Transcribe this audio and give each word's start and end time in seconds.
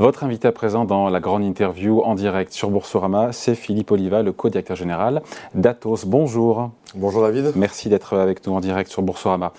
Votre 0.00 0.24
invité 0.24 0.48
à 0.48 0.52
présent 0.52 0.86
dans 0.86 1.10
la 1.10 1.20
grande 1.20 1.44
interview 1.44 2.00
en 2.00 2.14
direct 2.14 2.54
sur 2.54 2.70
Boursorama, 2.70 3.32
c'est 3.32 3.54
Philippe 3.54 3.90
Oliva, 3.90 4.22
le 4.22 4.32
co-directeur 4.32 4.74
général 4.74 5.20
d'Atos. 5.54 6.06
Bonjour. 6.06 6.70
Bonjour 6.94 7.20
David. 7.20 7.52
Merci 7.54 7.90
d'être 7.90 8.16
avec 8.16 8.46
nous 8.46 8.54
en 8.54 8.60
direct 8.60 8.90
sur 8.90 9.02
Boursorama. 9.02 9.52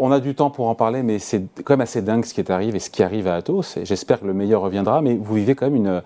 on 0.00 0.10
a 0.10 0.20
du 0.20 0.34
temps 0.34 0.48
pour 0.48 0.70
en 0.70 0.74
parler, 0.74 1.02
mais 1.02 1.18
c'est 1.18 1.42
quand 1.64 1.74
même 1.74 1.82
assez 1.82 2.00
dingue 2.00 2.24
ce 2.24 2.32
qui 2.32 2.40
est 2.40 2.50
arrivé 2.50 2.76
et 2.76 2.80
ce 2.80 2.88
qui 2.88 3.02
arrive 3.02 3.28
à 3.28 3.34
Atos. 3.34 3.78
J'espère 3.82 4.20
que 4.20 4.26
le 4.26 4.32
meilleur 4.32 4.62
reviendra, 4.62 5.02
mais 5.02 5.18
vous 5.20 5.34
vivez 5.34 5.54
quand 5.54 5.66
même 5.66 5.76
une, 5.76 6.02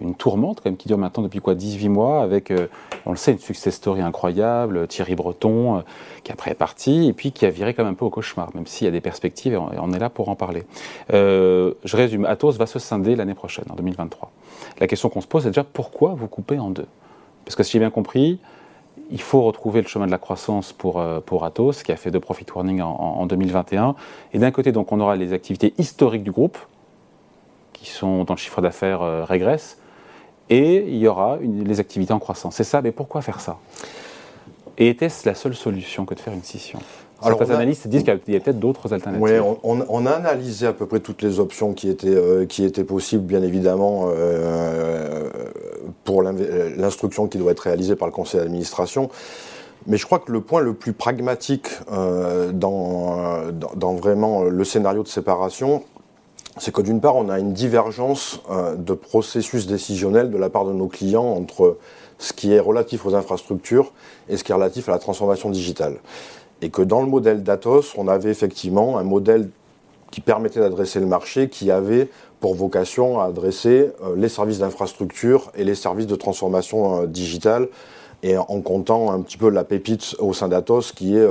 une 0.00 0.14
tourmente 0.14 0.60
quand 0.60 0.70
même 0.70 0.76
qui 0.76 0.88
dure 0.88 0.98
maintenant 0.98 1.22
depuis 1.22 1.40
quoi 1.40 1.54
18 1.54 1.88
mois 1.88 2.22
avec, 2.22 2.50
euh, 2.50 2.66
on 3.06 3.10
le 3.10 3.16
sait, 3.16 3.32
une 3.32 3.38
success 3.38 3.74
story 3.74 4.00
incroyable, 4.00 4.86
Thierry 4.86 5.14
Breton 5.14 5.78
euh, 5.78 5.80
qui 6.22 6.32
après 6.32 6.52
est 6.52 6.56
parti 6.56 7.08
et 7.08 7.12
puis 7.12 7.32
qui 7.32 7.46
a 7.46 7.50
viré 7.50 7.74
même 7.76 7.86
un 7.86 7.94
peu 7.94 8.04
au 8.04 8.10
cauchemar, 8.10 8.50
même 8.54 8.66
s'il 8.66 8.86
y 8.86 8.88
a 8.88 8.90
des 8.90 9.00
perspectives 9.00 9.54
et 9.54 9.56
on, 9.56 9.92
est 9.92 9.98
là 9.98 10.10
pour 10.10 10.28
en 10.28 10.36
parler. 10.36 10.64
Euh, 11.12 11.74
je 11.84 11.96
résume, 11.96 12.24
Atos 12.24 12.56
va 12.56 12.66
se 12.66 12.78
scinder 12.78 13.16
l'année 13.16 13.34
prochaine, 13.34 13.64
en 13.70 13.74
2023. 13.74 14.30
La 14.80 14.86
question 14.86 15.08
qu'on 15.08 15.20
se 15.20 15.26
pose, 15.26 15.42
c'est 15.42 15.50
déjà 15.50 15.64
pourquoi 15.64 16.14
vous 16.14 16.28
coupez 16.28 16.58
en 16.58 16.70
deux? 16.70 16.86
Parce 17.44 17.56
que 17.56 17.62
si 17.62 17.72
j'ai 17.72 17.78
bien 17.78 17.90
compris, 17.90 18.38
il 19.10 19.20
faut 19.20 19.42
retrouver 19.42 19.82
le 19.82 19.88
chemin 19.88 20.06
de 20.06 20.10
la 20.10 20.18
croissance 20.18 20.72
pour, 20.72 21.02
pour 21.26 21.44
Atos, 21.44 21.82
qui 21.82 21.92
a 21.92 21.96
fait 21.96 22.10
deux 22.10 22.20
profit 22.20 22.46
warning 22.54 22.80
en, 22.80 22.94
en 22.94 23.26
2021. 23.26 23.94
Et 24.32 24.38
d'un 24.38 24.50
côté, 24.50 24.72
donc, 24.72 24.92
on 24.92 25.00
aura 25.00 25.14
les 25.14 25.34
activités 25.34 25.74
historiques 25.76 26.22
du 26.22 26.30
groupe, 26.30 26.56
qui 27.74 27.90
sont 27.90 28.24
dans 28.24 28.32
le 28.32 28.38
chiffre 28.38 28.62
d'affaires 28.62 29.26
régressent, 29.26 29.76
et 30.50 30.84
il 30.86 30.98
y 30.98 31.08
aura 31.08 31.38
les 31.40 31.80
activités 31.80 32.12
en 32.12 32.18
croissance. 32.18 32.56
C'est 32.56 32.64
ça, 32.64 32.82
mais 32.82 32.92
pourquoi 32.92 33.22
faire 33.22 33.40
ça? 33.40 33.58
Et 34.76 34.88
était-ce 34.88 35.26
la 35.28 35.34
seule 35.34 35.54
solution 35.54 36.04
que 36.04 36.14
de 36.14 36.20
faire 36.20 36.32
une 36.32 36.42
scission? 36.42 36.80
Certains 37.22 37.50
analystes 37.50 37.88
disent 37.88 38.02
qu'il 38.02 38.34
y 38.34 38.36
a 38.36 38.40
peut-être 38.40 38.58
d'autres 38.58 38.92
alternatives. 38.92 39.22
Oui, 39.22 39.56
on, 39.62 40.06
a 40.06 40.10
analysé 40.10 40.66
à 40.66 40.72
peu 40.72 40.86
près 40.86 41.00
toutes 41.00 41.22
les 41.22 41.40
options 41.40 41.72
qui 41.72 41.88
étaient, 41.88 42.08
euh, 42.08 42.44
qui 42.44 42.64
étaient 42.64 42.84
possibles, 42.84 43.24
bien 43.24 43.42
évidemment, 43.42 44.10
euh, 44.14 45.30
pour 46.02 46.22
l'instruction 46.22 47.26
qui 47.26 47.38
doit 47.38 47.52
être 47.52 47.60
réalisée 47.60 47.96
par 47.96 48.08
le 48.08 48.12
conseil 48.12 48.40
d'administration. 48.40 49.08
Mais 49.86 49.96
je 49.96 50.06
crois 50.06 50.18
que 50.18 50.32
le 50.32 50.40
point 50.40 50.60
le 50.60 50.74
plus 50.74 50.92
pragmatique 50.92 51.68
euh, 51.92 52.52
dans, 52.52 53.42
dans, 53.52 53.94
vraiment 53.94 54.42
le 54.42 54.64
scénario 54.64 55.02
de 55.02 55.08
séparation, 55.08 55.82
c'est 56.58 56.72
que 56.72 56.82
d'une 56.82 57.00
part, 57.00 57.16
on 57.16 57.28
a 57.28 57.38
une 57.38 57.52
divergence 57.52 58.40
euh, 58.50 58.76
de 58.76 58.94
processus 58.94 59.66
décisionnel 59.66 60.30
de 60.30 60.38
la 60.38 60.50
part 60.50 60.64
de 60.64 60.72
nos 60.72 60.86
clients 60.86 61.24
entre 61.24 61.78
ce 62.18 62.32
qui 62.32 62.52
est 62.52 62.60
relatif 62.60 63.04
aux 63.06 63.14
infrastructures 63.14 63.92
et 64.28 64.36
ce 64.36 64.44
qui 64.44 64.52
est 64.52 64.54
relatif 64.54 64.88
à 64.88 64.92
la 64.92 64.98
transformation 64.98 65.50
digitale. 65.50 65.96
Et 66.62 66.70
que 66.70 66.82
dans 66.82 67.00
le 67.00 67.08
modèle 67.08 67.42
d'Atos, 67.42 67.94
on 67.96 68.06
avait 68.06 68.30
effectivement 68.30 68.98
un 68.98 69.02
modèle 69.02 69.50
qui 70.12 70.20
permettait 70.20 70.60
d'adresser 70.60 71.00
le 71.00 71.06
marché, 71.06 71.48
qui 71.48 71.72
avait 71.72 72.08
pour 72.38 72.54
vocation 72.54 73.20
à 73.20 73.24
adresser 73.24 73.90
euh, 74.04 74.14
les 74.16 74.28
services 74.28 74.58
d'infrastructure 74.58 75.50
et 75.56 75.64
les 75.64 75.74
services 75.74 76.06
de 76.06 76.14
transformation 76.14 77.02
euh, 77.02 77.06
digitale, 77.06 77.68
et 78.22 78.38
en 78.38 78.60
comptant 78.62 79.10
un 79.10 79.20
petit 79.20 79.36
peu 79.36 79.50
la 79.50 79.64
pépite 79.64 80.14
au 80.18 80.32
sein 80.32 80.48
d'Atos, 80.48 80.92
qui 80.92 81.14
est 81.14 81.28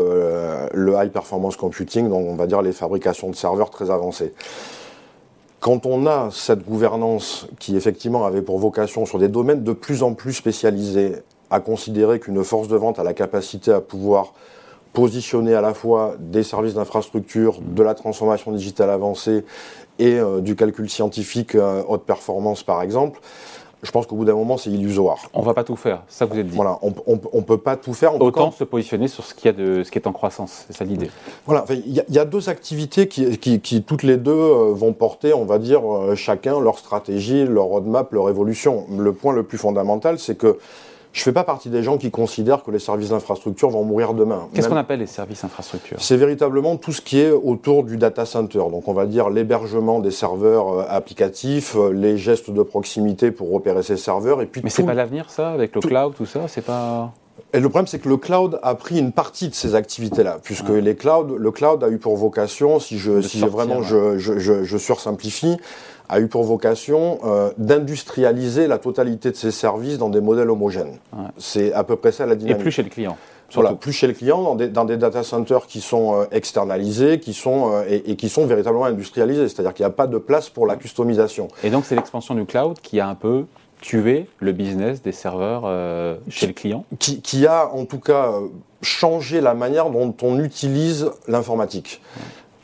le 0.73 0.93
high 0.95 1.09
performance 1.09 1.55
computing, 1.55 2.07
donc 2.07 2.27
on 2.29 2.35
va 2.35 2.45
dire 2.45 2.61
les 2.61 2.71
fabrications 2.71 3.31
de 3.31 3.35
serveurs 3.35 3.71
très 3.71 3.89
avancées. 3.89 4.31
Quand 5.63 5.85
on 5.85 6.07
a 6.07 6.27
cette 6.29 6.65
gouvernance 6.65 7.47
qui 7.57 7.77
effectivement 7.77 8.25
avait 8.25 8.41
pour 8.41 8.59
vocation 8.59 9.05
sur 9.05 9.17
des 9.17 9.29
domaines 9.29 9.63
de 9.63 9.71
plus 9.71 10.03
en 10.03 10.13
plus 10.13 10.33
spécialisés 10.33 11.13
à 11.49 11.61
considérer 11.61 12.19
qu'une 12.19 12.43
force 12.43 12.67
de 12.67 12.75
vente 12.75 12.99
a 12.99 13.03
la 13.03 13.13
capacité 13.13 13.71
à 13.71 13.79
pouvoir 13.79 14.33
positionner 14.91 15.55
à 15.55 15.61
la 15.61 15.73
fois 15.73 16.15
des 16.19 16.43
services 16.43 16.73
d'infrastructure, 16.73 17.61
de 17.61 17.81
la 17.81 17.95
transformation 17.95 18.51
digitale 18.51 18.89
avancée 18.89 19.45
et 19.99 20.19
euh, 20.19 20.41
du 20.41 20.57
calcul 20.57 20.89
scientifique 20.89 21.55
euh, 21.55 21.81
haute 21.87 22.03
performance 22.03 22.61
par 22.63 22.81
exemple, 22.81 23.21
je 23.83 23.91
pense 23.91 24.07
qu'au 24.07 24.15
bout 24.15 24.25
d'un 24.25 24.33
moment, 24.33 24.57
c'est 24.57 24.69
illusoire. 24.69 25.19
On 25.33 25.41
ne 25.41 25.45
va 25.45 25.53
pas 25.53 25.63
tout 25.63 25.75
faire, 25.75 26.03
ça 26.07 26.25
vous 26.25 26.39
êtes 26.39 26.47
dit. 26.47 26.55
Voilà, 26.55 26.79
on 26.81 27.37
ne 27.37 27.41
peut 27.41 27.57
pas 27.57 27.75
tout 27.75 27.93
faire. 27.93 28.19
Autant 28.19 28.51
se 28.51 28.63
positionner 28.63 29.07
sur 29.07 29.25
ce, 29.25 29.33
qui, 29.33 29.47
a 29.49 29.51
de, 29.51 29.83
ce 29.83 29.91
qui 29.91 29.99
est 29.99 30.07
en 30.07 30.13
croissance, 30.13 30.63
c'est 30.67 30.75
ça 30.75 30.85
l'idée. 30.85 31.11
Voilà, 31.45 31.65
il 31.69 32.03
y, 32.09 32.19
a 32.19 32.25
deux 32.25 32.49
activités 32.49 33.07
qui, 33.07 33.37
qui, 33.37 33.83
toutes 33.83 34.03
les 34.03 34.17
deux 34.17 34.31
euh, 34.31 34.73
vont 34.73 34.93
porter, 34.93 35.33
on 35.33 35.45
va 35.45 35.59
dire, 35.59 35.81
euh, 35.85 36.15
chacun 36.15 36.59
leur 36.59 36.79
stratégie, 36.79 37.45
leur 37.45 37.65
roadmap, 37.65 38.11
leur 38.13 38.29
évolution. 38.29 38.85
Le 38.97 39.11
point 39.11 39.33
le 39.33 39.43
plus 39.43 39.57
fondamental, 39.57 40.17
c'est 40.17 40.37
que 40.37 40.57
je 41.13 41.19
ne 41.19 41.23
fais 41.25 41.31
pas 41.31 41.43
partie 41.43 41.69
des 41.69 41.83
gens 41.83 41.99
qui 41.99 42.09
considèrent 42.09 42.63
que 42.63 42.71
les 42.71 42.79
services 42.79 43.09
d'infrastructure 43.09 43.69
vont 43.69 43.83
mourir 43.83 44.15
demain. 44.15 44.47
Qu'est-ce 44.53 44.67
qu'on 44.67 44.75
appelle 44.75 44.99
les 44.99 45.05
services 45.05 45.43
d'infrastructure? 45.43 45.97
C'est 45.99 46.17
véritablement 46.17 46.75
tout 46.75 46.91
ce 46.91 47.01
qui 47.01 47.19
est 47.19 47.29
autour 47.29 47.83
du 47.83 47.97
data 47.97 48.25
center. 48.25 48.57
Donc 48.57 48.87
on 48.87 48.93
va 48.93 49.05
dire 49.05 49.29
l'hébergement 49.29 49.99
des 49.99 50.09
serveurs 50.09 50.79
euh, 50.79 50.85
applicatifs, 50.89 51.75
euh, 51.75 51.91
les 51.91 52.17
gestes 52.17 52.49
de 52.49 52.63
proximité 52.63 53.29
pour 53.29 53.53
opérer 53.53 53.83
ces 53.83 53.95
serveurs. 53.95 54.41
Et 54.41 54.47
puis 54.47 54.61
Mais 54.63 54.71
c'est 54.71 54.83
pas 54.83 54.95
l'avenir 54.95 55.29
ça, 55.29 55.51
avec 55.51 55.75
le 55.75 55.81
cloud, 55.81 56.15
tout 56.15 56.25
ça? 56.25 56.47
C'est 56.47 56.65
pas... 56.65 57.13
Et 57.53 57.59
le 57.59 57.69
problème, 57.69 57.85
c'est 57.85 57.99
que 57.99 58.09
le 58.09 58.17
cloud 58.17 58.59
a 58.63 58.73
pris 58.73 58.97
une 58.97 59.11
partie 59.11 59.47
de 59.47 59.53
ces 59.53 59.75
activités-là, 59.75 60.39
puisque 60.43 60.69
les 60.69 60.95
clouds, 60.95 61.35
le 61.37 61.51
cloud 61.51 61.83
a 61.83 61.89
eu 61.89 61.99
pour 61.99 62.17
vocation, 62.17 62.79
si 62.79 62.97
je, 62.97 63.21
si 63.21 63.41
vraiment 63.41 63.83
je, 63.83 64.17
je, 64.17 64.63
je, 64.63 64.77
sursimplifie, 64.77 65.57
a 66.09 66.19
eu 66.19 66.27
pour 66.27 66.43
vocation 66.43 67.19
euh, 67.23 67.51
d'industrialiser 67.57 68.67
la 68.67 68.77
totalité 68.77 69.31
de 69.31 69.35
ses 69.35 69.51
services 69.51 69.97
dans 69.97 70.09
des 70.09 70.21
modèles 70.21 70.49
homogènes. 70.49 70.97
C'est 71.37 71.73
à 71.73 71.83
peu 71.83 71.95
près 71.95 72.11
ça 72.11 72.25
la 72.25 72.35
dynamique. 72.35 72.59
Et 72.59 72.63
plus 72.63 72.71
chez 72.71 72.83
le 72.83 72.89
client. 72.89 73.17
Voilà, 73.53 73.73
plus 73.73 73.91
chez 73.91 74.07
le 74.07 74.13
client, 74.13 74.41
dans 74.41 74.55
des, 74.55 74.67
dans 74.67 74.83
des 74.83 74.97
data 74.97 75.21
centers 75.21 75.67
qui 75.67 75.79
sont 75.79 76.15
euh, 76.15 76.25
externalisés 76.31 77.19
qui 77.19 77.33
sont, 77.33 77.71
euh, 77.71 77.83
et, 77.87 78.15
qui 78.15 78.27
sont 78.27 78.47
véritablement 78.47 78.85
industrialisés. 78.85 79.47
C'est-à-dire 79.47 79.75
qu'il 79.75 79.83
n'y 79.83 79.91
a 79.91 79.93
pas 79.93 80.07
de 80.07 80.17
place 80.17 80.49
pour 80.49 80.65
la 80.65 80.75
customisation. 80.75 81.49
Et 81.63 81.69
donc 81.69 81.85
c'est 81.85 81.95
l'expansion 81.95 82.33
du 82.33 82.45
cloud 82.45 82.79
qui 82.81 82.99
a 82.99 83.07
un 83.07 83.15
peu 83.15 83.45
tué 83.79 84.27
le 84.39 84.53
business 84.53 85.03
des 85.03 85.11
serveurs 85.11 85.69
chez 86.29 86.47
le 86.47 86.53
client 86.53 86.85
qui, 86.99 87.21
qui, 87.21 87.45
a 87.45 87.69
en 87.73 87.85
tout 87.85 87.99
cas 87.99 88.31
changé 88.81 89.41
la 89.41 89.53
manière 89.53 89.89
dont 89.89 90.15
on 90.21 90.39
utilise 90.39 91.11
l'informatique. 91.27 92.01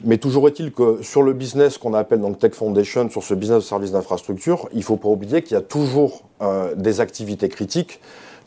Mais 0.04 0.18
toujours 0.18 0.48
est-il 0.48 0.72
que 0.72 1.00
sur 1.02 1.24
le 1.24 1.34
business 1.34 1.78
qu'on 1.78 1.94
appelle 1.94 2.22
donc 2.22 2.40
Tech 2.40 2.54
Foundation, 2.54 3.10
sur 3.10 3.24
ce 3.24 3.34
business 3.34 3.58
de 3.58 3.68
service 3.68 3.92
d'infrastructure, 3.92 4.70
il 4.72 4.80
ne 4.80 4.84
faut 4.84 4.96
pas 4.96 5.10
oublier 5.10 5.42
qu'il 5.42 5.54
y 5.54 5.58
a 5.58 5.62
toujours 5.62 6.24
euh, 6.42 6.74
des 6.76 7.02
activités 7.02 7.50
critiques 7.50 8.00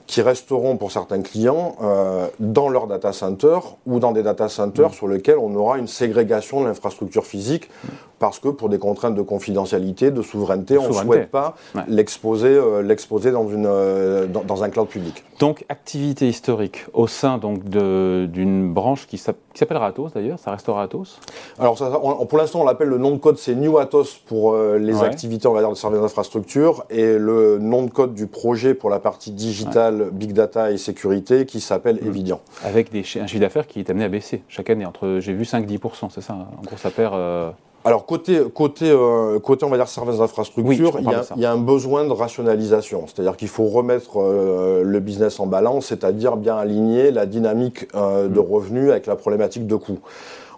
qui 0.07 0.23
resteront 0.23 0.77
pour 0.77 0.93
certains 0.93 1.23
clients 1.23 1.77
euh, 1.83 2.27
dans 2.39 2.69
leur 2.69 2.87
data 2.87 3.13
center 3.13 3.59
ou 3.87 3.99
dans 3.99 4.13
des 4.13 4.23
data 4.23 4.49
centers 4.49 4.91
mmh. 4.91 4.95
sur 4.95 5.09
lesquels 5.09 5.39
on 5.39 5.55
aura 5.55 5.79
une 5.79 5.87
ségrégation 5.87 6.61
de 6.61 6.67
l'infrastructure 6.67 7.25
physique 7.25 7.69
parce 8.19 8.39
que 8.39 8.49
pour 8.49 8.69
des 8.69 8.79
contraintes 8.79 9.17
de 9.17 9.23
confidentialité, 9.23 10.13
de 10.13 10.23
souveraineté, 10.23 10.79
on 10.79 10.87
ne 10.87 10.93
souhaite 10.93 11.33
pas 11.33 11.57
l'exposer, 11.89 12.51
euh, 12.51 12.81
l'exposer 12.81 13.33
dans, 13.33 13.49
une, 13.49 13.67
euh, 13.67 14.29
dans, 14.29 14.63
un 14.63 14.71
cloud 14.71 14.87
public. 14.87 15.25
Donc 15.41 15.65
activité 15.69 16.29
historique 16.29 16.87
au 16.93 17.09
sein 17.09 17.39
donc 17.39 17.65
d'une 17.65 18.73
branche 18.73 19.09
qui 19.09 19.19
s'appellera 19.19 19.87
Atos 19.87 20.13
d'ailleurs, 20.15 20.39
ça 20.39 20.53
restera 20.53 20.85
Atos? 20.85 21.19
Alors 21.59 21.77
ça, 21.77 21.91
pour 21.91 22.39
l'instant 22.39 22.61
on 22.61 22.65
l'appelle 22.65 22.91
le 22.91 22.99
nom 22.99 23.11
de 23.11 23.17
code, 23.17 23.39
c'est 23.39 23.57
New 23.57 23.79
Atos 23.79 24.19
pour 24.25 24.57
les 24.57 25.03
activités 25.03 25.49
on 25.49 25.53
va 25.53 25.61
dire 25.61 25.71
de 25.71 25.75
services 25.75 26.01
d'infrastructure 26.01 26.85
et 26.91 27.19
le 27.19 27.59
nom 27.59 27.83
de 27.83 27.91
code 27.91 28.15
du 28.15 28.29
projet 28.29 28.75
pour 28.75 28.89
la 28.89 29.01
partie 29.01 29.33
digitale, 29.33 29.92
big 30.13 30.33
data 30.33 30.71
et 30.71 30.77
sécurité 30.77 31.47
qui 31.47 31.61
s'appelle 31.61 31.97
mmh. 31.97 32.07
Evidian. 32.09 32.41
Avec 32.65 32.91
des, 32.91 33.01
un 33.01 33.27
chiffre 33.27 33.41
d'affaires 33.41 33.67
qui 33.67 33.81
est 33.81 33.91
amené 33.91 34.05
à 34.05 34.09
baisser 34.09 34.43
chaque 34.49 34.71
année, 34.71 34.87
entre 34.87 35.19
j'ai 35.21 35.33
vu 35.33 35.45
5-10%, 35.45 36.11
c'est 36.11 36.21
ça 36.21 36.35
En 36.35 36.63
gros 36.63 36.77
ça 36.77 36.91
perd... 36.91 37.15
Alors 37.85 38.07
côté 38.07 38.41
côté 38.55 38.91
euh, 38.91 39.41
côté 39.41 39.65
on 39.65 39.69
va 39.69 39.77
dire 39.77 39.89
services 39.89 40.19
d'infrastructure, 40.19 41.01
il, 41.01 41.41
y 41.41 41.45
a 41.45 41.51
un 41.51 41.59
besoin 41.59 42.05
de 42.05 42.13
rationalisation, 42.13 43.07
c'est-à-dire 43.09 43.37
qu'il 43.37 43.49
faut 43.49 43.67
remettre 43.67 44.21
euh, 44.21 44.83
le 44.85 45.01
business 45.01 45.41
en 45.41 45.47
balance, 45.47 45.87
c'est-à-dire 45.87 46.37
bien 46.37 46.57
aligner 46.57 47.11
la 47.11 47.27
dynamique 47.27 47.89
euh, 47.97 48.29
de 48.29 48.39
mm. 48.39 48.53
revenus 48.53 48.91
avec 48.91 49.07
la 49.07 49.17
problématique 49.17 49.67
de 49.67 49.75
coûts. 49.75 49.99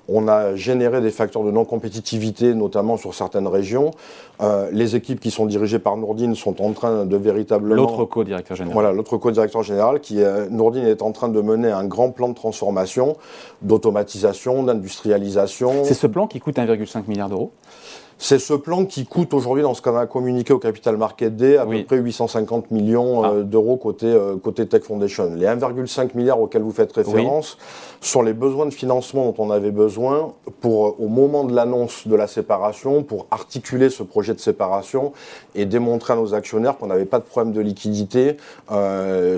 On 0.09 0.29
a 0.29 0.55
généré 0.55 1.01
des 1.01 1.11
facteurs 1.11 1.45
de 1.45 1.51
non-compétitivité, 1.51 2.55
notamment 2.55 2.97
sur 2.97 3.15
certaines 3.15 3.47
régions. 3.47 3.91
Euh, 4.41 4.69
les 4.73 4.97
équipes 4.97 5.21
qui 5.21 5.31
sont 5.31 5.47
dirigées 5.47 5.79
par 5.79 5.97
Nourdine 5.97 6.35
sont 6.35 6.63
en 6.63 6.73
train 6.73 7.05
de 7.05 7.17
véritablement... 7.17 7.75
L'autre 7.75 8.05
co-directeur 8.05 8.57
général. 8.57 8.75
Voilà, 8.75 8.93
l'autre 8.93 9.17
co-directeur 9.17 9.63
général, 9.63 10.01
qui 10.01 10.21
est, 10.21 10.51
Nourdine 10.51 10.87
est 10.87 11.03
en 11.03 11.13
train 11.13 11.29
de 11.29 11.41
mener 11.41 11.71
un 11.71 11.85
grand 11.85 12.11
plan 12.11 12.29
de 12.29 12.35
transformation, 12.35 13.17
d'automatisation, 13.63 14.63
d'industrialisation. 14.63 15.85
C'est 15.85 15.95
ce 15.95 16.07
plan 16.07 16.27
qui 16.27 16.41
coûte 16.41 16.57
1,5 16.57 17.05
milliard 17.09 17.29
d'euros 17.29 17.53
c'est 18.19 18.39
ce 18.39 18.55
plan 18.55 18.85
qui 18.85 19.07
coûte 19.07 19.35
aujourd'hui, 19.35 19.63
dans 19.63 19.75
ce 19.75 19.83
qu'on 19.83 19.97
a 19.97 20.07
communiqué 20.07 20.53
au 20.53 20.59
Capital 20.59 20.97
Market 20.97 21.37
Day, 21.37 21.57
à 21.57 21.67
peu 21.67 21.85
près 21.85 21.97
850 21.97 22.71
millions 22.71 23.25
euh, 23.25 23.41
ah. 23.41 23.43
d'euros 23.43 23.77
côté, 23.77 24.07
euh, 24.07 24.37
côté 24.37 24.67
Tech 24.67 24.83
Foundation. 24.83 25.33
Les 25.35 25.47
1,5 25.47 26.11
milliard 26.15 26.41
auxquels 26.41 26.63
vous 26.63 26.73
faites 26.73 26.93
référence 26.93 27.59
sont 28.01 28.23
les 28.23 28.33
besoins 28.33 28.67
de 28.67 28.73
financement 28.73 29.27
dont 29.27 29.45
on 29.45 29.51
avait 29.51 29.71
besoin 29.71 30.33
pour, 30.61 30.87
euh, 30.87 30.97
au 30.99 31.09
moment 31.09 31.45
de 31.45 31.55
l'annonce 31.55 32.07
de 32.07 32.15
la 32.15 32.27
séparation, 32.27 33.03
pour 33.03 33.27
articuler 33.31 33.91
ce 33.91 34.03
projet 34.03 34.35
de 34.35 34.41
séparation 34.41 35.13
et 35.55 35.67
démontrer 35.67 36.13
à 36.13 36.17
nos 36.17 36.35
actionnaires 36.35 36.79
qu'on 36.79 36.87
n'avait 36.87 37.05
pas 37.05 37.19
de 37.19 37.25
problème 37.25 37.53
de 37.53 37.61
liquidité 37.61 38.37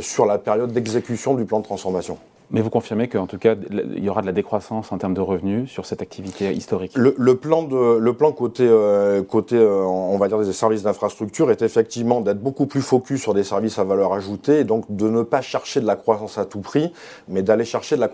sur 0.01 0.27
la 0.27 0.39
période 0.39 0.73
d'exécution 0.73 1.35
du 1.35 1.45
plan 1.45 1.61
de 1.61 1.65
transformation. 1.65 2.19
Mais 2.51 2.61
vous 2.61 2.71
confirmez 2.71 3.09
qu'en 3.09 3.27
tout 3.27 3.39
cas, 3.39 3.57
il 3.71 4.05
y 4.05 4.09
aura 4.09 4.21
de 4.21 4.27
la 4.27 4.33
décroissance 4.33 4.93
en 4.93 4.99
termes 4.99 5.15
de 5.15 5.21
revenus 5.21 5.69
sur 5.69 5.85
cette 5.85 6.01
activité 6.01 6.53
historique 6.53 6.93
Le, 6.95 7.13
plan, 7.35 7.65
de, 7.65 7.99
le 7.99 8.13
plan 8.13 8.31
côté, 8.31 8.65
euh, 8.69 9.23
côté 9.25 9.57
euh, 9.57 9.83
on 9.83 10.17
va 10.17 10.29
dire, 10.29 10.39
des 10.39 10.53
services 10.53 10.85
d'infrastructure 10.85 11.51
est 11.51 11.63
effectivement 11.63 12.21
d'être 12.21 12.41
beaucoup 12.41 12.67
plus 12.67 12.83
focus 12.83 13.21
sur 13.21 13.35
des 13.35 13.43
services 13.43 13.81
à 13.81 13.85
valeur 13.85 14.13
ajoutée 14.13 14.61
et 14.61 14.65
donc 14.65 14.85
de 14.89 15.09
ne 15.09 15.23
pas 15.23 15.41
chercher 15.41 15.81
de 15.81 15.87
la 15.87 15.97
croissance 15.97 16.39
à 16.39 16.45
tout 16.45 16.61
prix, 16.61 16.93
mais 17.29 17.43
d'aller 17.43 17.65
chercher 17.65 17.97
de 17.97 18.07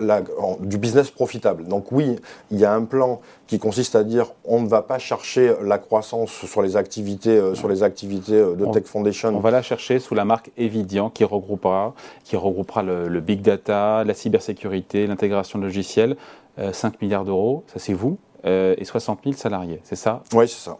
la, 0.00 0.22
du 0.60 0.78
business 0.78 1.10
profitable. 1.10 1.64
Donc 1.64 1.92
oui, 1.92 2.16
il 2.50 2.58
y 2.58 2.64
a 2.64 2.74
un 2.74 2.84
plan 2.84 3.20
qui 3.46 3.60
consiste 3.60 3.94
à 3.94 4.02
dire 4.02 4.32
on 4.44 4.60
ne 4.60 4.68
va 4.68 4.82
pas 4.82 4.98
chercher 4.98 5.54
la 5.62 5.78
croissance 5.78 6.32
sur 6.32 6.60
les 6.60 6.76
activités, 6.76 7.38
euh, 7.38 7.54
sur 7.54 7.68
les 7.68 7.84
activités 7.84 8.40
de 8.40 8.72
Tech 8.72 8.84
Foundation. 8.86 9.28
On 9.28 9.38
va 9.38 9.52
la 9.52 9.62
chercher 9.62 10.00
sous 10.00 10.16
la 10.16 10.24
marque 10.24 10.50
Evidian 10.56 11.08
qui 11.08 11.22
regroupera, 11.22 11.94
qui 12.24 12.34
regroupera 12.34 12.82
le 12.82 13.20
big 13.20 13.42
data 13.42 13.75
la 14.04 14.14
cybersécurité, 14.14 15.06
l'intégration 15.06 15.58
de 15.58 15.64
logiciels, 15.64 16.16
5 16.72 16.94
euh, 16.94 16.96
milliards 17.00 17.24
d'euros, 17.24 17.64
ça 17.66 17.78
c'est 17.78 17.92
vous, 17.92 18.18
euh, 18.44 18.74
et 18.78 18.84
60 18.84 19.20
000 19.24 19.36
salariés, 19.36 19.80
c'est 19.82 19.96
ça? 19.96 20.22
Oui, 20.32 20.48
c'est 20.48 20.64
ça. 20.70 20.78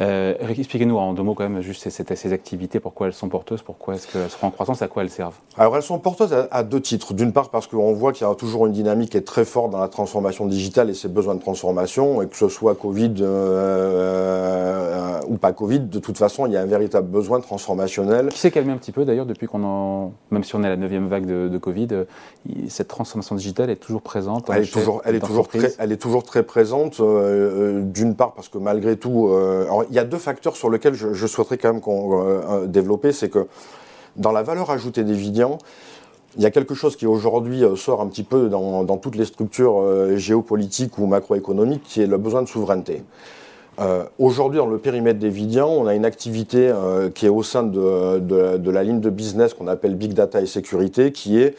Euh, 0.00 0.34
expliquez-nous 0.56 0.96
en 0.96 1.12
deux 1.12 1.22
mots 1.22 1.34
quand 1.34 1.48
même 1.48 1.60
juste 1.60 1.88
ces, 1.88 2.16
ces, 2.16 2.32
activités, 2.32 2.78
pourquoi 2.78 3.08
elles 3.08 3.12
sont 3.12 3.28
porteuses, 3.28 3.62
pourquoi 3.62 3.94
est-ce 3.94 4.06
qu'elles 4.06 4.30
seront 4.30 4.48
en 4.48 4.50
croissance, 4.50 4.80
à 4.80 4.88
quoi 4.88 5.02
elles 5.02 5.10
servent? 5.10 5.34
Alors 5.56 5.76
elles 5.76 5.82
sont 5.82 5.98
porteuses 5.98 6.34
à, 6.50 6.62
deux 6.62 6.80
titres. 6.80 7.14
D'une 7.14 7.32
part 7.32 7.50
parce 7.50 7.66
qu'on 7.66 7.92
voit 7.92 8.12
qu'il 8.12 8.26
y 8.26 8.30
a 8.30 8.34
toujours 8.34 8.66
une 8.66 8.72
dynamique 8.72 9.10
qui 9.10 9.16
est 9.16 9.26
très 9.26 9.44
forte 9.44 9.70
dans 9.70 9.80
la 9.80 9.88
transformation 9.88 10.46
digitale 10.46 10.88
et 10.90 10.94
ses 10.94 11.08
besoins 11.08 11.34
de 11.34 11.40
transformation, 11.40 12.22
et 12.22 12.28
que 12.28 12.36
ce 12.36 12.48
soit 12.48 12.76
Covid 12.76 13.14
euh, 13.20 13.26
euh, 13.26 15.20
ou 15.26 15.36
pas 15.36 15.52
Covid, 15.52 15.80
de 15.80 15.98
toute 15.98 16.16
façon 16.16 16.46
il 16.46 16.52
y 16.52 16.56
a 16.56 16.60
un 16.60 16.66
véritable 16.66 17.08
besoin 17.08 17.40
transformationnel. 17.40 18.28
Qui 18.28 18.38
s'est 18.38 18.52
calmé 18.52 18.72
un 18.72 18.76
petit 18.76 18.92
peu 18.92 19.04
d'ailleurs 19.04 19.26
depuis 19.26 19.48
qu'on 19.48 19.64
en, 19.64 20.12
même 20.30 20.44
si 20.44 20.54
on 20.54 20.62
est 20.62 20.66
à 20.66 20.70
la 20.70 20.76
neuvième 20.76 21.08
vague 21.08 21.26
de, 21.26 21.58
Covid, 21.58 21.88
cette 22.68 22.86
transformation 22.86 23.34
digitale 23.34 23.68
est 23.68 23.76
toujours 23.76 24.02
présente. 24.02 24.48
Elle 24.48 24.62
est 24.62 24.72
toujours, 24.72 25.02
elle 25.04 25.16
est 25.16 25.20
toujours 25.20 25.48
très, 25.48 25.72
elle 25.80 25.90
est 25.90 25.96
toujours 25.96 26.22
très 26.22 26.44
présente. 26.44 27.00
D'une 27.00 28.14
part 28.14 28.34
parce 28.34 28.48
que 28.48 28.58
malgré 28.58 28.96
tout, 28.96 29.28
il 29.90 29.96
y 29.96 29.98
a 29.98 30.04
deux 30.04 30.18
facteurs 30.18 30.56
sur 30.56 30.70
lesquels 30.70 30.94
je, 30.94 31.26
souhaiterais 31.26 31.58
quand 31.58 31.72
même 31.72 31.80
qu'on 31.80 32.20
euh, 32.20 32.40
euh, 32.48 32.66
développer, 32.66 33.12
c'est 33.12 33.28
que 33.28 33.46
dans 34.16 34.32
la 34.32 34.42
valeur 34.42 34.70
ajoutée 34.70 35.04
des 35.04 35.14
il 36.36 36.42
y 36.42 36.46
a 36.46 36.50
quelque 36.50 36.74
chose 36.74 36.96
qui 36.96 37.06
aujourd'hui 37.06 37.64
euh, 37.64 37.74
sort 37.74 38.00
un 38.00 38.06
petit 38.06 38.22
peu 38.22 38.48
dans, 38.48 38.84
toutes 38.98 39.16
les 39.16 39.24
structures 39.24 40.16
géopolitiques 40.16 40.98
ou 40.98 41.06
macroéconomiques, 41.06 41.82
qui 41.84 42.02
est 42.02 42.06
le 42.06 42.18
besoin 42.18 42.42
de 42.42 42.48
souveraineté. 42.48 43.02
aujourd'hui, 44.18 44.58
dans 44.58 44.66
le 44.66 44.78
périmètre 44.78 45.18
des 45.18 45.30
Vidian, 45.30 45.68
on 45.68 45.86
a 45.86 45.94
une 45.94 46.04
activité 46.04 46.72
qui 47.14 47.26
est 47.26 47.30
au 47.30 47.42
sein 47.42 47.62
de, 47.62 48.70
la 48.70 48.82
ligne 48.82 49.00
de 49.00 49.10
business 49.10 49.54
qu'on 49.54 49.68
appelle 49.68 49.94
Big 49.94 50.12
Data 50.12 50.40
et 50.40 50.46
Sécurité, 50.46 51.12
qui 51.12 51.40
est 51.40 51.54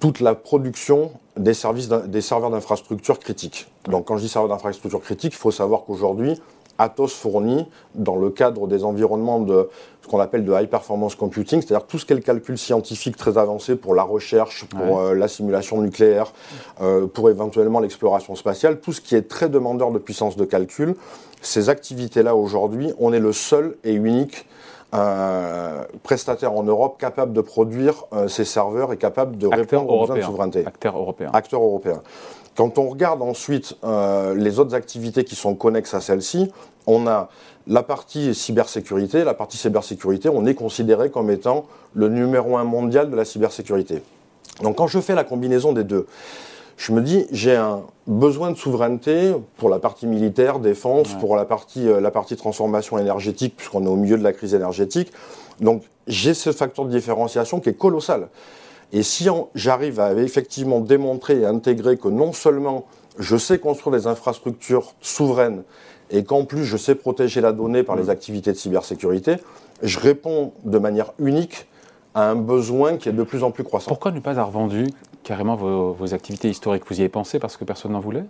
toute 0.00 0.20
la 0.20 0.34
production 0.34 1.12
des, 1.36 1.52
des 2.06 2.20
serveurs 2.20 2.50
d'infrastructure 2.50 3.18
critiques. 3.18 3.68
Donc 3.88 4.06
quand 4.06 4.16
je 4.16 4.22
dis 4.22 4.28
serveurs 4.28 4.50
d'infrastructure 4.50 5.00
critiques, 5.00 5.32
il 5.32 5.38
faut 5.38 5.52
savoir 5.52 5.84
qu'aujourd'hui, 5.84 6.40
Atos 6.78 7.08
fournit 7.08 7.66
dans 7.94 8.16
le 8.16 8.30
cadre 8.30 8.66
des 8.66 8.84
environnements 8.84 9.40
de 9.40 9.68
ce 10.04 10.08
qu'on 10.08 10.20
appelle 10.20 10.44
de 10.44 10.52
high 10.52 10.68
performance 10.68 11.14
computing, 11.14 11.62
c'est-à-dire 11.62 11.86
tout 11.86 11.98
ce 11.98 12.04
qui 12.04 12.12
est 12.12 12.16
le 12.16 12.22
calcul 12.22 12.58
scientifique 12.58 13.16
très 13.16 13.38
avancé 13.38 13.74
pour 13.74 13.94
la 13.94 14.02
recherche, 14.02 14.66
pour 14.66 15.00
euh, 15.00 15.14
la 15.14 15.28
simulation 15.28 15.80
nucléaire, 15.80 16.32
euh, 16.82 17.06
pour 17.06 17.30
éventuellement 17.30 17.80
l'exploration 17.80 18.34
spatiale, 18.34 18.80
tout 18.80 18.92
ce 18.92 19.00
qui 19.00 19.14
est 19.14 19.28
très 19.28 19.48
demandeur 19.48 19.92
de 19.92 19.98
puissance 19.98 20.36
de 20.36 20.44
calcul. 20.44 20.94
Ces 21.40 21.70
activités-là 21.70 22.36
aujourd'hui, 22.36 22.92
on 22.98 23.12
est 23.14 23.20
le 23.20 23.32
seul 23.32 23.76
et 23.82 23.94
unique 23.94 24.46
euh, 24.94 25.84
prestataire 26.02 26.52
en 26.52 26.62
Europe 26.62 26.98
capable 27.00 27.32
de 27.32 27.40
produire 27.40 28.04
ces 28.28 28.44
serveurs 28.44 28.92
et 28.92 28.96
capable 28.96 29.38
de 29.38 29.46
répondre 29.46 29.90
aux 29.90 30.00
besoins 30.02 30.16
de 30.16 30.22
souveraineté. 30.22 30.64
Acteur 30.66 30.98
européen. 30.98 31.30
Acteur 31.32 31.62
européen. 31.62 32.02
Quand 32.56 32.78
on 32.78 32.88
regarde 32.88 33.22
ensuite 33.22 33.76
euh, 33.84 34.34
les 34.34 34.58
autres 34.58 34.74
activités 34.74 35.24
qui 35.24 35.34
sont 35.34 35.54
connexes 35.54 35.94
à 35.94 36.00
celle-ci, 36.00 36.52
on 36.86 37.06
a 37.06 37.28
la 37.66 37.82
partie 37.82 38.34
cybersécurité. 38.34 39.24
La 39.24 39.34
partie 39.34 39.56
cybersécurité, 39.56 40.28
on 40.28 40.46
est 40.46 40.54
considéré 40.54 41.10
comme 41.10 41.30
étant 41.30 41.66
le 41.94 42.08
numéro 42.08 42.56
un 42.56 42.64
mondial 42.64 43.10
de 43.10 43.16
la 43.16 43.24
cybersécurité. 43.24 44.02
Donc 44.62 44.76
quand 44.76 44.86
je 44.86 45.00
fais 45.00 45.14
la 45.14 45.24
combinaison 45.24 45.72
des 45.72 45.84
deux, 45.84 46.06
je 46.76 46.92
me 46.92 47.00
dis, 47.00 47.26
j'ai 47.30 47.56
un 47.56 47.82
besoin 48.06 48.50
de 48.50 48.56
souveraineté 48.56 49.32
pour 49.56 49.68
la 49.68 49.78
partie 49.78 50.06
militaire, 50.06 50.58
défense, 50.58 51.14
pour 51.14 51.36
la 51.36 51.44
partie, 51.44 51.88
euh, 51.88 52.00
la 52.00 52.10
partie 52.10 52.36
transformation 52.36 52.98
énergétique, 52.98 53.54
puisqu'on 53.56 53.84
est 53.84 53.88
au 53.88 53.96
milieu 53.96 54.18
de 54.18 54.24
la 54.24 54.32
crise 54.32 54.54
énergétique. 54.54 55.12
Donc 55.60 55.82
j'ai 56.06 56.34
ce 56.34 56.52
facteur 56.52 56.84
de 56.84 56.90
différenciation 56.90 57.60
qui 57.60 57.68
est 57.70 57.78
colossal. 57.78 58.28
Et 58.92 59.02
si 59.02 59.28
j'arrive 59.54 60.00
à 60.00 60.12
effectivement 60.14 60.80
démontrer 60.80 61.40
et 61.40 61.46
intégrer 61.46 61.96
que 61.96 62.08
non 62.08 62.32
seulement 62.32 62.86
je 63.18 63.36
sais 63.36 63.58
construire 63.58 63.96
des 63.96 64.06
infrastructures 64.06 64.94
souveraines 65.00 65.62
et 66.10 66.24
qu'en 66.24 66.44
plus 66.44 66.64
je 66.64 66.76
sais 66.76 66.94
protéger 66.94 67.40
la 67.40 67.52
donnée 67.52 67.82
par 67.82 67.96
les 67.96 68.04
mmh. 68.04 68.10
activités 68.10 68.52
de 68.52 68.56
cybersécurité, 68.56 69.36
je 69.82 69.98
réponds 69.98 70.52
de 70.64 70.78
manière 70.78 71.12
unique 71.18 71.66
à 72.14 72.30
un 72.30 72.36
besoin 72.36 72.96
qui 72.96 73.08
est 73.08 73.12
de 73.12 73.22
plus 73.22 73.42
en 73.42 73.50
plus 73.50 73.64
croissant. 73.64 73.88
Pourquoi 73.88 74.12
ne 74.12 74.20
pas 74.20 74.30
avoir 74.30 74.50
vendu 74.50 74.86
carrément 75.22 75.56
vos, 75.56 75.92
vos 75.92 76.14
activités 76.14 76.48
historiques? 76.48 76.84
Vous 76.88 76.96
y 76.96 77.00
avez 77.00 77.08
pensé 77.08 77.38
parce 77.38 77.56
que 77.56 77.64
personne 77.64 77.92
n'en 77.92 78.00
voulait? 78.00 78.24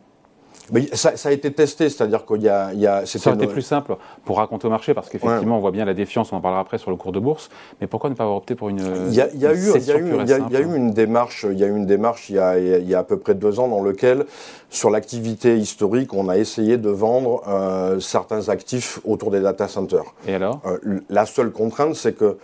Ça, 0.94 1.28
a 1.28 1.32
été 1.32 1.52
testé, 1.52 1.88
c'est-à-dire 1.88 2.25
qu'il 2.25 2.43
y 2.43 2.49
a. 2.49 2.72
Il 2.72 2.81
y 2.81 2.87
a 2.87 3.05
ça 3.06 3.31
aurait 3.31 3.43
été 3.43 3.52
plus 3.52 3.62
simple 3.62 3.96
pour 4.25 4.38
raconter 4.38 4.66
au 4.66 4.70
marché, 4.70 4.94
parce 4.94 5.08
qu'effectivement, 5.08 5.58
on 5.58 5.61
voit 5.61 5.70
bien 5.70 5.84
la 5.84 5.94
défiance, 5.94 6.32
on 6.32 6.37
en 6.37 6.40
parlera 6.40 6.61
après 6.61 6.78
sur 6.78 6.90
le 6.90 6.96
cours 6.96 7.12
de 7.12 7.20
bourse, 7.20 7.50
mais 7.81 7.87
pourquoi 7.87 8.11
ne 8.11 8.14
pas 8.14 8.25
avoir 8.25 8.38
opté 8.38 8.55
pour 8.55 8.69
une. 8.69 8.81
Il 9.08 9.14
y 9.14 9.20
a, 9.20 9.28
eu, 9.28 10.76
une 10.76 10.93
démarche, 10.93 11.46
il 11.50 11.58
y 11.58 11.64
a 11.64 11.66
eu 11.66 11.76
une 11.76 11.87
démarche 11.87 12.31
il 12.31 12.37
y 12.37 12.38
a, 12.38 12.58
il 12.58 12.88
y 12.88 12.94
a 12.94 13.00
à 13.00 13.05
peu 13.05 13.19
près 13.19 13.34
deux 13.34 13.61
ans 13.61 13.69
dans 13.69 13.82
lequel, 13.82 14.25
sur 14.70 14.90
l'activité 14.90 15.56
historique, 15.56 16.14
on 16.14 16.28
a 16.28 16.37
essayé 16.37 16.78
de 16.78 16.90
vendre 16.90 17.43
euh, 17.49 18.00
certains 18.00 18.49
actifs 18.49 19.00
autour 19.05 19.31
des 19.31 19.40
data 19.40 19.69
centers. 19.69 20.14
Et 20.26 20.34
alors? 20.34 20.60
Euh, 20.67 21.00
La 21.10 21.26
seule 21.26 21.50
contrainte, 21.50 21.94
c'est 21.94 22.17
que 22.17 22.38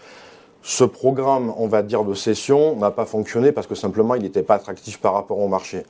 ce 0.63 0.85
programme, 0.85 1.53
on 1.57 1.67
va 1.67 1.83
dire, 1.83 2.05
de 2.05 2.15
cession 2.15 2.77
n'a 2.77 2.91
pas 2.91 3.07
fonctionné 3.07 3.51
parce 3.51 3.67
que 3.67 3.75
simplement 3.75 4.15
il 4.15 4.23
n'était 4.23 4.43
pas 4.43 4.57
attractif 4.57 5.01
par 5.01 5.15
rapport 5.15 5.39
au 5.39 5.49
marché. 5.49 5.85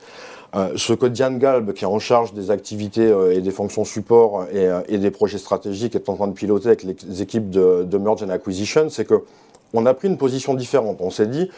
Euh, 0.53 0.73
ce 0.75 0.91
que 0.91 1.05
Diane 1.05 1.39
Galb, 1.39 1.71
qui 1.71 1.85
est 1.85 1.87
en 1.87 1.99
charge 1.99 2.33
des 2.33 2.51
activités 2.51 3.07
euh, 3.07 3.33
et 3.33 3.39
des 3.39 3.51
fonctions 3.51 3.85
support 3.85 4.47
euh, 4.53 4.81
et, 4.89 4.97
des 4.97 5.11
projets 5.11 5.37
stratégiques, 5.37 5.95
est 5.95 6.09
en 6.09 6.15
train 6.15 6.27
de 6.27 6.33
piloter 6.33 6.67
avec 6.67 6.83
les 6.83 7.21
équipes 7.21 7.49
de, 7.49 7.83
de 7.83 7.97
Merge 7.97 8.23
and 8.23 8.29
Acquisition, 8.29 8.89
c'est 8.89 9.05
que 9.05 9.23
on 9.73 9.85
a 9.85 9.93
pris 9.93 10.09
une 10.09 10.17
position 10.17 10.53
différente. 10.53 10.97
On 10.99 11.09
s'est 11.09 11.27
dit, 11.27 11.49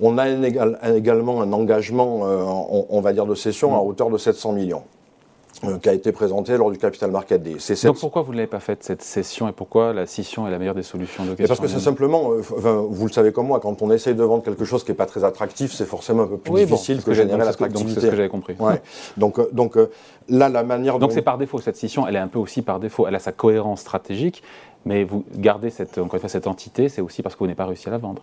on 0.00 0.18
a 0.18 0.28
également 0.94 1.40
un 1.40 1.54
engagement, 1.54 2.20
on, 2.90 3.00
va 3.00 3.14
dire, 3.14 3.24
de 3.24 3.34
cession 3.34 3.74
à 3.74 3.82
mm. 3.82 3.86
hauteur 3.86 4.10
de 4.10 4.18
700 4.18 4.52
millions. 4.52 4.82
Euh, 5.64 5.78
qui 5.78 5.88
a 5.88 5.92
été 5.92 6.12
présenté 6.12 6.56
lors 6.56 6.70
du 6.70 6.78
Capital 6.78 7.10
Market 7.10 7.42
Day. 7.42 7.56
Donc 7.84 7.98
pourquoi 7.98 8.22
vous 8.22 8.32
ne 8.32 8.36
l'avez 8.36 8.46
pas 8.46 8.60
faite 8.60 8.82
cette 8.82 9.02
session 9.02 9.48
et 9.48 9.52
pourquoi 9.52 9.92
la 9.92 10.06
scission 10.06 10.46
est 10.46 10.50
la 10.50 10.58
meilleure 10.58 10.74
des 10.74 10.82
solutions 10.82 11.24
de 11.24 11.34
Parce 11.46 11.60
que 11.60 11.66
c'est 11.66 11.80
simplement, 11.80 12.32
euh, 12.32 12.40
vous 12.40 13.06
le 13.06 13.12
savez 13.12 13.32
comme 13.32 13.46
moi, 13.46 13.60
quand 13.60 13.80
on 13.80 13.90
essaye 13.90 14.14
de 14.14 14.22
vendre 14.22 14.42
quelque 14.42 14.64
chose 14.64 14.84
qui 14.84 14.90
n'est 14.90 14.96
pas 14.96 15.06
très 15.06 15.24
attractif, 15.24 15.72
c'est 15.72 15.86
forcément 15.86 16.24
un 16.24 16.26
peu 16.26 16.36
plus 16.36 16.64
difficile 16.64 17.02
que, 17.02 17.14
générer 17.14 17.38
l'attractivité. 17.38 17.94
C'est 17.94 18.06
ce 18.06 18.10
que 18.10 18.16
j'avais 18.16 18.28
compris. 18.28 18.54
Ouais. 18.58 18.82
donc, 19.16 19.38
euh, 19.38 19.48
donc 19.52 19.76
là, 20.28 20.48
la 20.48 20.62
manière 20.62 20.98
Donc 20.98 21.12
c'est 21.12 21.22
par 21.22 21.38
défaut, 21.38 21.58
cette 21.58 21.76
scission, 21.76 22.06
elle 22.06 22.16
est 22.16 22.20
un 22.20 22.28
peu 22.28 22.38
aussi 22.38 22.62
par 22.62 22.78
défaut, 22.78 23.06
elle 23.06 23.14
a 23.14 23.20
sa 23.20 23.32
cohérence 23.32 23.80
stratégique, 23.80 24.42
mais 24.84 25.04
vous 25.04 25.24
gardez 25.36 25.70
cette, 25.70 25.98
encore 25.98 26.14
une 26.14 26.20
fois, 26.20 26.28
cette 26.28 26.46
entité, 26.46 26.88
c'est 26.88 27.00
aussi 27.00 27.22
parce 27.22 27.34
que 27.34 27.38
vous 27.38 27.46
n'avez 27.46 27.56
pas 27.56 27.66
réussi 27.66 27.88
à 27.88 27.92
la 27.92 27.98
vendre. 27.98 28.22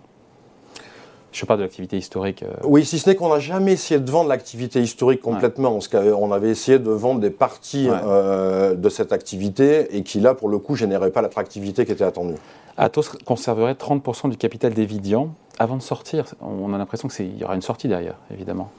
Je 1.33 1.45
parle 1.45 1.59
de 1.59 1.63
l'activité 1.63 1.97
historique. 1.97 2.43
Euh. 2.43 2.53
Oui, 2.63 2.85
si 2.85 2.99
ce 2.99 3.09
n'est 3.09 3.15
qu'on 3.15 3.29
n'a 3.29 3.39
jamais 3.39 3.73
essayé 3.73 3.99
de 3.99 4.09
vendre 4.09 4.29
l'activité 4.29 4.81
historique 4.81 5.21
complètement. 5.21 5.79
On 5.93 6.31
avait 6.31 6.49
essayé 6.49 6.79
de 6.79 6.91
vendre 6.91 7.19
des 7.19 7.31
parties 7.31 7.89
euh, 7.89 8.75
de 8.75 8.89
cette 8.89 9.11
activité 9.11 9.97
et 9.97 10.03
qui, 10.03 10.19
là, 10.19 10.35
pour 10.35 10.49
le 10.49 10.59
coup, 10.59 10.75
généraient 10.75 11.11
pas 11.11 11.21
l'attractivité 11.21 11.85
qui 11.85 11.91
était 11.91 12.03
attendue. 12.03 12.35
Atos 12.77 13.09
conserverait 13.25 13.73
30% 13.73 14.29
du 14.29 14.37
capital 14.37 14.73
d'Evidian 14.73 15.33
avant 15.59 15.77
de 15.77 15.81
sortir. 15.81 16.25
On 16.41 16.73
a 16.73 16.77
l'impression 16.77 17.07
qu'il 17.07 17.37
y 17.37 17.43
aura 17.43 17.55
une 17.55 17.61
sortie 17.61 17.87
derrière, 17.87 18.15
évidemment. 18.31 18.71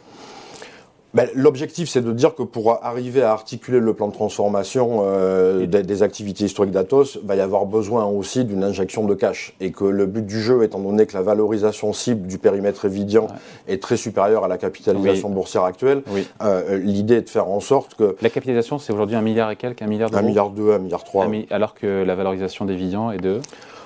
Ben, 1.14 1.28
l'objectif, 1.34 1.88
c'est 1.88 2.02
de 2.02 2.12
dire 2.12 2.34
que 2.34 2.42
pour 2.42 2.84
arriver 2.84 3.22
à 3.22 3.30
articuler 3.30 3.78
le 3.78 3.94
plan 3.94 4.08
de 4.08 4.12
transformation 4.12 5.02
euh, 5.04 5.64
des, 5.64 6.02
activités 6.02 6.44
historiques 6.44 6.72
d'Atos, 6.72 7.20
va 7.22 7.36
y 7.36 7.40
avoir 7.40 7.66
besoin 7.66 8.04
aussi 8.04 8.44
d'une 8.44 8.64
injection 8.64 9.04
de 9.06 9.14
cash. 9.14 9.54
Et 9.60 9.70
que 9.70 9.84
le 9.84 10.06
but 10.06 10.26
du 10.26 10.42
jeu, 10.42 10.64
étant 10.64 10.80
donné 10.80 11.06
que 11.06 11.14
la 11.14 11.22
valorisation 11.22 11.92
cible 11.92 12.26
du 12.26 12.38
périmètre 12.38 12.86
Evidian 12.86 13.28
est 13.68 13.80
très 13.80 13.96
supérieure 13.96 14.44
à 14.44 14.48
la 14.48 14.58
capitalisation 14.58 15.30
boursière 15.30 15.62
actuelle, 15.62 16.02
euh, 16.42 16.78
l'idée 16.78 17.16
est 17.16 17.22
de 17.22 17.30
faire 17.30 17.48
en 17.48 17.60
sorte 17.60 17.94
que... 17.94 18.16
La 18.20 18.30
capitalisation, 18.30 18.80
c'est 18.80 18.92
aujourd'hui 18.92 19.14
un 19.14 19.22
milliard 19.22 19.52
et 19.52 19.56
quelques, 19.56 19.82
un 19.82 19.86
milliard 19.86 20.10
d'euros 20.10 20.24
Un 20.24 20.26
milliard 20.26 20.50
deux, 20.50 20.72
un 20.72 20.78
milliard 20.78 21.04
trois. 21.04 21.28
Alors 21.50 21.74
que 21.74 22.02
la 22.02 22.16
valorisation 22.16 22.64
d'Evidian 22.64 23.12
est 23.12 23.18
de 23.18 23.40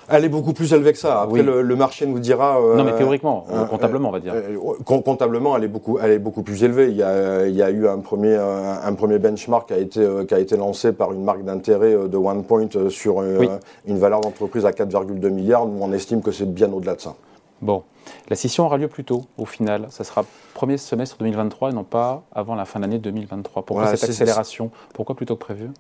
elle 0.09 0.25
est 0.25 0.29
beaucoup 0.29 0.53
plus 0.53 0.73
élevée 0.73 0.93
que 0.93 0.99
ça. 0.99 1.23
Après, 1.23 1.43
le, 1.43 1.77
marché 1.77 2.07
nous 2.07 2.19
dira. 2.19 2.61
Euh, 2.61 2.77
non, 2.77 2.85
mais 2.85 2.97
théoriquement, 2.97 3.47
euh, 3.53 3.65
comptablement, 3.65 4.09
on 4.09 4.13
va 4.13 4.21
dire. 4.21 4.35
Euh, 4.35 4.57
comptablement, 4.85 5.57
elle 5.57 5.65
est 5.65 5.69
beaucoup, 5.69 5.99
elle 6.03 6.13
est 6.13 6.19
beaucoup 6.19 6.43
plus 6.43 6.65
élevée. 6.65 6.89
Il 6.91 6.97
y 6.97 7.03
a, 7.03 7.47
il 7.47 7.55
y 7.55 7.63
a 7.63 7.71
eu 7.71 7.87
un 7.87 7.99
premier, 7.99 8.37
un, 8.37 8.93
premier 8.95 9.19
benchmark 9.19 9.69
qui 9.69 9.75
a 9.75 9.79
été, 9.79 10.07
qui 10.27 10.35
a 10.35 10.39
été 10.39 10.57
lancé 10.57 10.93
par 10.93 11.13
une 11.13 11.25
marque 11.25 11.45
d'intérêt 11.45 12.09
de 12.09 12.17
OnePoint 12.17 12.69
sur 12.89 13.23
une 13.23 13.99
valeur 13.99 14.21
d'entreprise 14.21 14.65
à 14.65 14.71
4,2 14.71 15.29
milliards. 15.31 15.67
Nous, 15.67 15.79
on 15.83 15.93
estime 15.93 16.23
que 16.23 16.33
c'est 16.33 16.53
bien 16.53 16.73
au-delà 16.73 16.95
de 16.95 17.01
ça. 17.01 17.15
Bon, 17.61 17.83
la 18.29 18.37
scission 18.37 18.67
aura 18.67 18.79
lieu 18.79 18.89
plus 18.89 19.05
tôt, 19.05 19.25
au 19.37 19.45
final. 19.45 19.87
Ça 19.91 20.05
sera 20.05 20.25
premier 20.55 20.79
semestre 20.79 21.17
2023 21.19 21.71
et 21.71 21.73
non 21.73 21.85
pas 21.85 22.23
avant 22.33 22.55
la 22.55 22.65
fin 22.65 22.79
de 22.79 22.85
l'année 22.85 22.99
2023. 22.99 23.65
Pourquoi 23.65 23.97
cette 23.97 24.11
accélération? 24.11 24.71
Pourquoi 24.95 25.17
plutôt 25.17 25.35
que 25.35 25.41
prévu? 25.41 25.71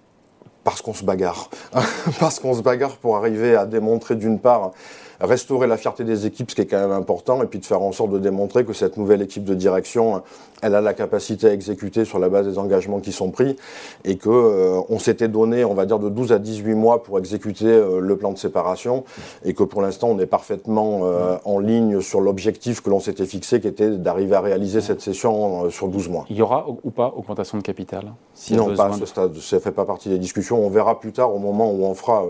Parce 0.69 0.83
qu'on 0.83 0.93
se 0.93 1.03
bagarre. 1.03 1.49
Parce 2.21 2.39
qu'on 2.41 2.53
se 2.53 2.61
bagarre 2.61 2.99
pour 2.99 3.17
arriver 3.17 3.57
à 3.57 3.65
démontrer 3.65 4.17
d'une 4.17 4.39
part 4.39 4.73
restaurer 5.21 5.67
la 5.67 5.77
fierté 5.77 6.05
des 6.05 6.27
équipes, 6.27 6.51
ce 6.51 6.55
qui 6.55 6.63
est 6.63 6.67
quand 6.67 6.81
même 6.81 6.93
important, 6.93 7.43
et 7.43 7.47
puis 7.47 7.59
de 7.59 7.65
faire 7.65 7.83
en 7.83 7.93
sorte 7.93 8.11
de 8.11 8.19
démontrer 8.19 8.65
que 8.65 8.73
cette 8.73 8.97
nouvelle 8.97 9.23
équipe 9.23 9.45
de 9.45 9.55
direction, 9.55 10.23
elle 10.63 10.75
a 10.75 10.81
la 10.81 10.95
capacité 10.95 11.49
à 11.49 11.53
exécuter 11.53 12.05
sur 12.05 12.19
la 12.19 12.29
base 12.29 12.47
des 12.47 12.59
engagements 12.59 13.01
qui 13.01 13.13
sont 13.13 13.31
pris, 13.31 13.57
et 14.05 14.17
que 14.17 14.29
euh, 14.29 14.81
on 14.89 14.99
s'était 14.99 15.29
donné, 15.29 15.65
on 15.65 15.75
va 15.75 15.87
dire, 15.87 15.99
de 15.99 16.09
12 16.09 16.33
à 16.33 16.39
18 16.39 16.75
mois 16.75 17.03
pour 17.03 17.19
exécuter 17.19 17.67
euh, 17.67 18.01
le 18.01 18.17
plan 18.17 18.33
de 18.33 18.39
séparation, 18.39 19.05
et 19.45 19.55
que 19.55 19.65
pour 19.65 19.83
l'instant, 19.83 20.09
on 20.09 20.19
est 20.19 20.27
parfaitement 20.27 21.01
euh, 21.03 21.37
en 21.45 21.59
ligne 21.59 22.01
sur 22.01 22.21
l'objectif 22.21 22.81
que 22.81 22.91
l'on 22.91 23.01
s'était 23.01 23.27
fixé, 23.27 23.61
qui 23.61 23.67
était 23.67 23.91
d'arriver 23.91 24.37
à 24.37 24.41
réaliser 24.41 24.81
cette 24.81 25.01
session 25.01 25.69
sur 25.71 25.89
12 25.89 26.09
mois. 26.09 26.25
Il 26.31 26.37
y 26.37 26.43
aura 26.43 26.67
ou 26.69 26.91
pas 26.91 27.13
augmentation 27.17 27.59
de 27.59 27.63
capital 27.63 28.13
Non, 28.53 28.75
pas 28.75 28.87
à 28.87 28.93
ce 28.93 29.07
stade. 29.07 29.37
Ça 29.37 29.57
ne 29.57 29.61
fait 29.61 29.73
pas 29.73 29.85
partie 29.85 30.09
des 30.09 30.19
discussions. 30.19 30.65
On 30.65 30.71
verra 30.71 31.01
plus 31.01 31.13
tard, 31.13 31.35
au 31.35 31.39
moment 31.39 31.71
où 31.73 31.85
on 31.85 31.95
fera, 31.95 32.25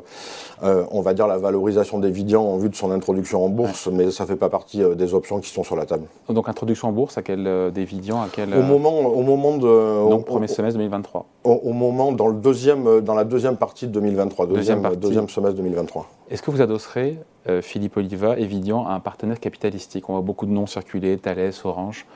on 0.63 1.01
va 1.01 1.15
dire, 1.15 1.27
la 1.27 1.39
valorisation 1.39 1.99
des 1.99 2.11
Vidians 2.11 2.45
en 2.45 2.57
vue 2.57 2.69
de 2.69 2.78
son 2.79 2.91
introduction 2.91 3.45
en 3.45 3.49
bourse, 3.49 3.89
mais 3.93 4.11
ça 4.11 4.25
ne 4.25 4.29
fait 4.29 4.37
pas 4.37 4.49
partie 4.49 4.83
euh, 4.83 4.95
des 4.95 5.13
options 5.13 5.41
qui 5.41 5.51
sont 5.51 5.65
sur 5.65 5.77
la 5.77 5.85
table. 5.85 6.07
Donc 6.29 6.49
introduction 6.49 6.89
en 6.89 6.93
bourse, 6.93 7.19
à 7.19 7.23
quel 7.23 7.47
euh, 7.47 7.71
des 7.71 7.83
à 7.83 8.29
quel 8.33 8.55
Au 8.55 8.63
moment, 8.63 9.01
au 9.01 9.23
moment 9.23 9.57
de. 9.57 10.09
Donc 10.09 10.25
premier 10.25 10.49
semestre 10.49 10.79
2023. 10.79 11.27
Au, 11.45 11.73
moment 11.73 12.13
dans 12.13 12.29
le 12.29 12.35
deuxième, 12.35 12.87
euh, 12.87 13.01
dans 13.01 13.15
la 13.15 13.25
deuxième 13.25 13.57
partie 13.57 13.87
de 13.87 13.93
2023, 13.93 14.47
deuxième, 14.47 14.83
deuxième, 14.97 15.29
semestre 15.29 15.57
2023. 15.57 16.07
Est-ce 16.31 16.43
que 16.43 16.51
vous 16.51 16.61
adosserez 16.61 17.19
Philippe 17.63 17.97
Oliva 17.97 18.39
et 18.39 18.45
Vidian 18.45 18.87
à 18.87 18.93
un 18.93 19.01
partenaire 19.01 19.41
capitalistique? 19.41 20.09
On 20.11 20.13
voit 20.13 20.23
beaucoup 20.23 20.45
de 20.45 20.51
noms 20.51 20.67
circuler, 20.67 21.17
Thales, 21.17 21.53
Orange. 21.65 22.07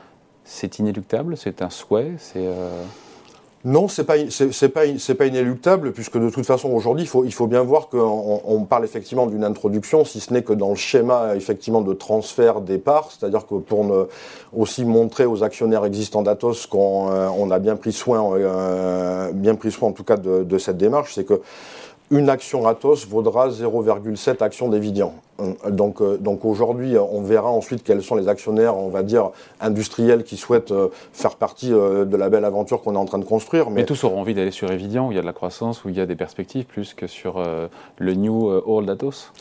C'est 0.45 0.79
inéluctable, 0.79 1.37
c'est 1.37 1.63
un 1.63 1.71
souhait, 1.71 2.13
c'est. 2.19 2.47
Non, 3.65 3.87
c'est 3.87 4.03
pas 4.03 4.15
pas 4.75 5.15
pas 5.15 5.27
inéluctable 5.27 5.93
puisque 5.93 6.19
de 6.19 6.31
toute 6.31 6.47
façon 6.47 6.71
aujourd'hui 6.71 7.05
il 7.05 7.09
faut 7.09 7.25
il 7.25 7.33
faut 7.33 7.47
bien 7.47 7.63
voir 7.63 7.89
qu'on 7.89 8.41
on 8.45 8.65
parle 8.65 8.85
effectivement 8.85 9.27
d'une 9.27 9.45
introduction 9.45 10.05
si 10.05 10.19
ce 10.19 10.33
n'est 10.33 10.43
que 10.43 10.53
dans 10.53 10.71
le 10.71 10.75
schéma 10.75 11.37
effectivement 11.37 11.81
de 11.81 11.93
transfert 11.93 12.61
des 12.61 12.79
parts, 12.79 13.13
c'est-à-dire 13.13 13.47
que 13.47 13.55
pour 13.55 14.09
aussi 14.53 14.85
montrer 14.85 15.27
aux 15.27 15.45
actionnaires 15.45 15.85
existants 15.85 16.23
d'Atos 16.23 16.67
qu'on 16.67 17.13
euh, 17.13 17.29
on 17.39 17.53
a 17.53 17.61
bien 17.61 17.77
pris 17.77 17.93
soin 17.93 18.37
euh, 18.37 19.31
bien 19.33 19.55
pris 19.55 19.71
soin 19.71 19.91
en 19.91 19.93
tout 19.93 20.05
cas 20.05 20.17
de, 20.17 20.43
de 20.43 20.59
cette 20.59 20.77
démarche, 20.77 21.15
c'est 21.15 21.25
que 21.25 21.41
une 22.13 22.29
action 22.29 22.67
Atos 22.67 23.07
vaudra 23.09 23.49
0,7 23.49 24.43
actions 24.43 24.69
d'Evidian. 24.69 25.15
Donc, 25.69 26.03
euh, 26.03 26.19
donc 26.19 26.45
aujourd'hui, 26.45 26.97
on 26.99 27.23
verra 27.23 27.51
ensuite 27.51 27.83
quels 27.83 28.03
sont 28.03 28.17
les 28.17 28.29
actionnaires, 28.29 28.77
on 28.77 28.91
va 28.91 29.03
dire, 29.03 29.31
industriels 29.61 30.23
qui 30.23 30.37
souhaitent 30.37 30.73
euh, 30.73 30.89
faire 31.15 31.37
partie 31.37 31.73
euh, 31.73 32.05
de 32.05 32.17
la 32.19 32.29
belle 32.29 32.45
aventure 32.45 32.83
qu'on 32.83 32.95
est 32.95 32.99
en 32.99 33.07
train 33.07 33.19
de 33.19 33.25
construire. 33.25 33.71
Mais, 33.71 33.85
tous 33.85 34.05
auront 34.05 34.21
envie 34.21 34.35
d'aller 34.35 34.51
sur 34.51 34.71
Evidian, 34.71 35.09
où 35.09 35.13
il 35.13 35.15
y 35.15 35.19
a 35.19 35.23
de 35.23 35.27
la 35.27 35.33
croissance, 35.33 35.85
où 35.85 35.89
il 35.89 35.97
y 35.97 36.01
a 36.01 36.07
des 36.07 36.15
perspectives, 36.15 36.67
plus 36.67 36.93
que 36.93 37.07
sur 37.07 37.43
le 37.97 38.15
New 38.15 38.47
Old 38.47 38.91
Atos? 38.91 39.33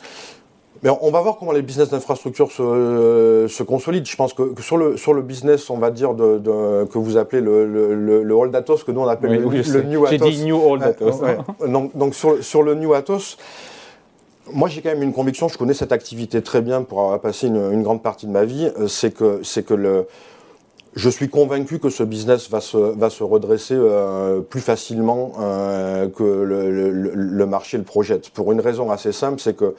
Mais 0.84 0.90
on 1.02 1.12
va 1.12 1.22
voir 1.22 1.38
comment 1.38 1.52
les 1.52 1.62
business 1.62 1.90
d'infrastructure 1.90 2.52
se, 2.52 3.46
se, 3.48 3.64
consolident. 3.64 4.06
Je 4.06 4.16
pense 4.16 4.34
que, 4.34 4.54
sur, 4.62 4.78
le, 4.78 4.98
sur 4.98 5.14
le 5.14 5.22
business, 5.22 5.70
on 5.70 5.78
va 5.78 5.92
dire, 5.92 6.16
de, 6.16 6.86
que 6.86 6.98
vous 6.98 7.18
appelez 7.18 7.42
le, 7.42 7.68
le, 7.68 8.24
le, 8.24 8.34
Old 8.34 8.56
Atos, 8.56 8.84
que 8.84 8.92
nous 8.92 9.02
on 9.02 9.08
appelle 9.08 9.32
le, 9.32 9.84
New 9.84 10.06
Atos. 10.06 10.10
J'ai 10.10 10.18
dit 10.18 10.44
New 10.44 10.60
Old 10.60 10.82
Atos. 10.82 11.22
donc, 11.68 11.96
donc 11.96 12.16
sur, 12.16 12.44
sur, 12.44 12.64
le 12.64 12.74
New 12.74 12.94
Atos, 12.94 13.38
moi 14.52 14.70
j'ai 14.70 14.82
quand 14.82 14.90
même 14.90 15.04
une 15.04 15.14
conviction, 15.14 15.48
je 15.48 15.58
connais 15.58 15.76
cette 15.76 15.92
activité 15.92 16.42
très 16.42 16.62
bien 16.62 16.82
pour 16.82 17.02
avoir 17.02 17.20
passé 17.20 17.48
une, 17.48 17.72
une 17.72 17.84
grande 17.84 18.02
partie 18.02 18.26
de 18.26 18.32
ma 18.32 18.46
vie, 18.46 18.72
euh, 18.80 18.88
c'est 18.88 19.14
que, 19.14 19.42
c'est 19.44 19.64
que 19.64 19.76
le, 19.76 20.08
je 20.96 21.10
suis 21.10 21.30
convaincu 21.30 21.80
que 21.80 21.90
ce 21.90 22.04
business 22.04 22.50
va 22.50 22.60
se, 22.60 22.78
va 22.78 23.10
se 23.10 23.24
redresser 23.24 23.76
euh, 23.78 24.42
plus 24.42 24.62
facilement 24.62 25.34
euh, 25.40 26.10
que 26.10 26.24
le, 26.24 26.90
le, 26.92 27.46
marché 27.46 27.78
le 27.78 27.84
projette. 27.84 28.30
Pour 28.30 28.52
une 28.52 28.60
raison 28.60 28.92
assez 28.92 29.12
simple, 29.12 29.40
c'est 29.40 29.56
que 29.56 29.76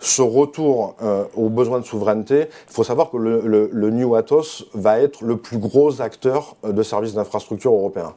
ce 0.00 0.22
retour 0.22 0.94
euh, 1.02 1.24
aux 1.36 1.50
besoins 1.50 1.78
de 1.78 1.84
souveraineté, 1.84 2.48
il 2.68 2.72
faut 2.72 2.84
savoir 2.84 3.10
que 3.10 3.18
le, 3.18 3.90
New 3.90 4.14
Atos 4.14 4.64
va 4.74 4.98
être 4.98 5.22
le 5.22 5.36
plus 5.36 5.58
gros 5.58 6.00
acteur 6.00 6.56
euh, 6.64 6.72
de 6.72 6.82
services 6.82 7.14
d'infrastructure 7.14 7.72
européen. 7.72 8.14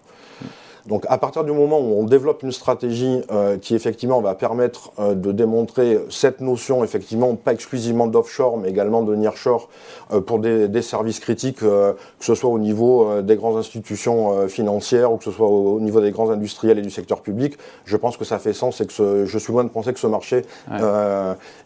Donc 0.87 1.05
à 1.07 1.17
partir 1.17 1.45
du 1.45 1.51
moment 1.51 1.79
où 1.79 1.97
on 1.97 2.03
développe 2.03 2.43
une 2.43 2.51
stratégie 2.51 3.21
euh, 3.31 3.57
qui 3.57 3.73
effectivement 3.73 4.19
va 4.19 4.35
permettre 4.35 4.91
euh, 4.99 5.15
de 5.15 5.31
démontrer 5.31 5.97
cette 6.09 6.41
notion 6.41 6.83
effectivement 6.83 7.35
pas 7.35 7.53
exclusivement 7.53 8.05
d'offshore 8.07 8.57
mais 8.57 8.69
également 8.69 9.01
de 9.01 9.15
nearshore 9.15 9.69
euh, 10.11 10.19
pour 10.19 10.39
des, 10.39 10.67
des, 10.67 10.81
services 10.81 11.21
critiques 11.21 11.59
que 11.59 11.95
ce 12.19 12.35
soit 12.35 12.49
au 12.49 12.59
niveau 12.59 13.21
des 13.21 13.35
grandes 13.37 13.57
institutions 13.57 14.47
financières 14.47 15.13
ou 15.13 15.17
que 15.17 15.23
ce 15.23 15.31
soit 15.31 15.47
au, 15.47 15.79
niveau 15.79 16.01
des 16.01 16.11
grands 16.11 16.29
industriels 16.29 16.77
et 16.77 16.81
du 16.81 16.89
secteur 16.89 17.21
public, 17.21 17.57
je 17.85 17.95
pense 17.95 18.17
que 18.17 18.25
ça 18.25 18.39
fait 18.39 18.53
sens 18.53 18.81
et 18.81 18.85
que 18.85 18.93
ce, 18.93 19.25
je 19.25 19.37
suis 19.37 19.53
loin 19.53 19.63
de 19.63 19.69
penser 19.69 19.93
que 19.93 19.99
ce 19.99 20.07
marché 20.07 20.45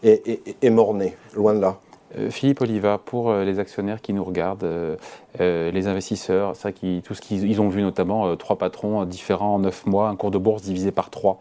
est, 0.02 0.28
est, 0.28 0.56
est 0.62 0.70
mort-né, 0.70 1.16
loin 1.34 1.54
de 1.54 1.60
là. 1.60 1.78
Euh, 2.16 2.30
Philippe 2.30 2.62
Oliva, 2.62 2.98
pour 2.98 3.30
euh, 3.30 3.44
les 3.44 3.58
actionnaires 3.58 4.00
qui 4.00 4.12
nous 4.12 4.24
regardent, 4.24 4.64
euh, 4.64 5.70
les 5.70 5.86
investisseurs, 5.86 6.56
ça 6.56 6.72
qui, 6.72 7.02
tout 7.04 7.14
ce 7.14 7.20
qu'ils 7.20 7.60
ont 7.60 7.68
vu 7.68 7.82
notamment 7.82 8.34
trois 8.36 8.56
patrons 8.56 9.04
différents 9.04 9.56
en 9.56 9.58
neuf 9.58 9.84
mois, 9.86 10.08
un 10.08 10.16
cours 10.16 10.30
de 10.30 10.38
bourse 10.38 10.62
divisé 10.62 10.90
par 10.90 11.10
trois 11.10 11.38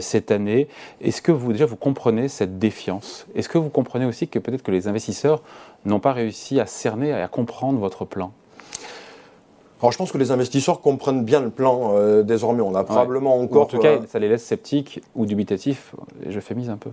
cette 0.00 0.30
année. 0.30 0.68
Est-ce 1.00 1.22
que 1.22 1.32
vous 1.32 1.52
déjà 1.52 1.64
vous 1.64 1.76
comprenez 1.76 2.28
cette 2.28 2.58
défiance? 2.58 3.26
Est-ce 3.34 3.48
que 3.48 3.56
vous 3.56 3.70
comprenez 3.70 4.04
aussi 4.04 4.28
que 4.28 4.38
peut-être 4.38 4.62
que 4.62 4.70
les 4.70 4.88
investisseurs 4.88 5.42
n'ont 5.86 6.00
pas 6.00 6.12
réussi 6.12 6.60
à 6.60 6.66
cerner 6.66 7.08
et 7.08 7.14
à 7.14 7.28
comprendre 7.28 7.78
votre 7.78 8.04
plan? 8.04 8.32
Alors 9.80 9.92
je 9.92 9.96
pense 9.96 10.12
que 10.12 10.18
les 10.18 10.32
investisseurs 10.32 10.82
comprennent 10.82 11.24
bien 11.24 11.40
le 11.40 11.48
plan 11.48 11.94
désormais. 12.22 12.60
On 12.60 12.74
a 12.74 12.84
probablement 12.84 13.40
encore. 13.40 13.62
en 13.62 13.66
tout 13.66 13.78
cas, 13.78 14.00
ça 14.06 14.18
les 14.18 14.28
laisse 14.28 14.44
sceptiques 14.44 15.00
ou 15.14 15.24
dubitatifs. 15.24 15.94
Je 16.28 16.40
fais 16.40 16.54
mise 16.54 16.68
un 16.68 16.76
peu. 16.76 16.90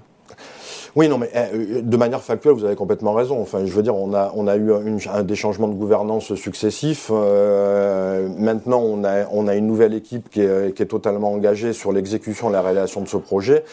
Oui, 0.98 1.08
non, 1.10 1.20
mais 1.20 1.30
eh, 1.36 1.84
de 1.84 1.96
manière 1.96 2.24
factuelle, 2.24 2.54
vous 2.54 2.66
avez 2.66 2.76
complètement 2.76 3.14
raison. 3.14 3.40
Enfin, 3.40 3.64
je 3.64 3.72
veux 3.72 3.84
dire, 3.84 3.96
on 3.96 4.16
a, 4.16 4.32
on 4.36 4.48
a 4.48 4.58
eu 4.58 4.72
des 5.24 5.36
changements 5.36 5.68
de 5.68 5.76
gouvernance 5.76 6.34
successifs. 6.34 7.12
Euh, 7.12 8.28
maintenant, 8.36 8.80
on 8.80 9.04
a, 9.04 9.28
on 9.32 9.48
a 9.48 9.54
une 9.54 9.68
nouvelle 9.68 9.94
équipe 9.94 10.28
qui 10.32 10.42
est, 10.42 10.76
qui 10.76 10.82
est 10.82 10.88
totalement 10.88 11.34
engagée 11.34 11.74
sur 11.74 11.92
l'exécution 11.92 12.50
et 12.50 12.54
la 12.54 12.64
réalisation 12.64 13.02
de 13.02 13.08
ce 13.08 13.18
projet. 13.18 13.64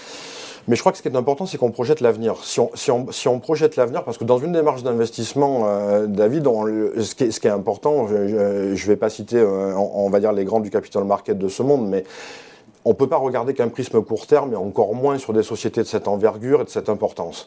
Mais 0.68 0.76
je 0.76 0.80
crois 0.80 0.92
que 0.92 0.98
ce 0.98 1.02
qui 1.02 1.08
est 1.08 1.16
important, 1.16 1.46
c'est 1.46 1.56
qu'on 1.56 1.70
projette 1.70 2.02
l'avenir. 2.02 2.36
Si 2.42 2.60
on, 2.60 2.70
si, 2.74 2.90
on, 2.90 3.10
si 3.10 3.26
on 3.26 3.40
projette 3.40 3.76
l'avenir, 3.76 4.04
parce 4.04 4.18
que 4.18 4.24
dans 4.24 4.38
une 4.38 4.52
démarche 4.52 4.82
d'investissement, 4.82 5.64
euh, 5.64 6.06
David, 6.06 6.44
ce, 6.44 7.14
qui 7.14 7.24
est, 7.24 7.30
ce, 7.30 7.40
qui 7.40 7.46
est, 7.46 7.50
important, 7.50 8.06
je 8.06 8.14
ne 8.14 8.86
vais 8.86 8.96
pas 8.96 9.08
citer, 9.08 9.38
euh, 9.38 9.72
on, 9.74 10.10
va 10.10 10.20
dire, 10.20 10.32
les 10.34 10.44
grands 10.44 10.60
du 10.60 10.68
capital 10.68 11.04
market 11.04 11.38
de 11.38 11.48
ce 11.48 11.62
monde, 11.62 11.88
mais 11.88 12.04
on 12.84 12.90
ne 12.90 12.94
peut 12.94 13.08
pas 13.08 13.16
regarder 13.16 13.54
qu'un 13.54 13.68
prisme 13.68 14.02
court 14.02 14.26
terme, 14.26 14.52
et 14.52 14.56
encore 14.56 14.94
moins 14.94 15.18
sur 15.18 15.32
des 15.32 15.42
sociétés 15.42 15.82
de 15.82 15.86
cette 15.86 16.08
envergure 16.08 16.60
et 16.60 16.64
de 16.64 16.70
cette 16.70 16.88
importance. 16.88 17.46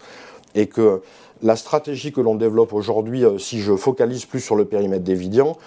Et 0.56 0.68
que 0.68 1.02
la 1.44 1.56
stratégie 1.56 2.12
que 2.12 2.22
l'on 2.22 2.36
développe 2.36 2.74
aujourd'hui, 2.74 3.24
euh, 3.24 3.38
si 3.38 3.60
je 3.60 3.76
focalise 3.76 4.26
plus 4.26 4.40
sur 4.40 4.56
le 4.56 4.66
périmètre 4.66 5.04
d'Evidian, 5.04 5.58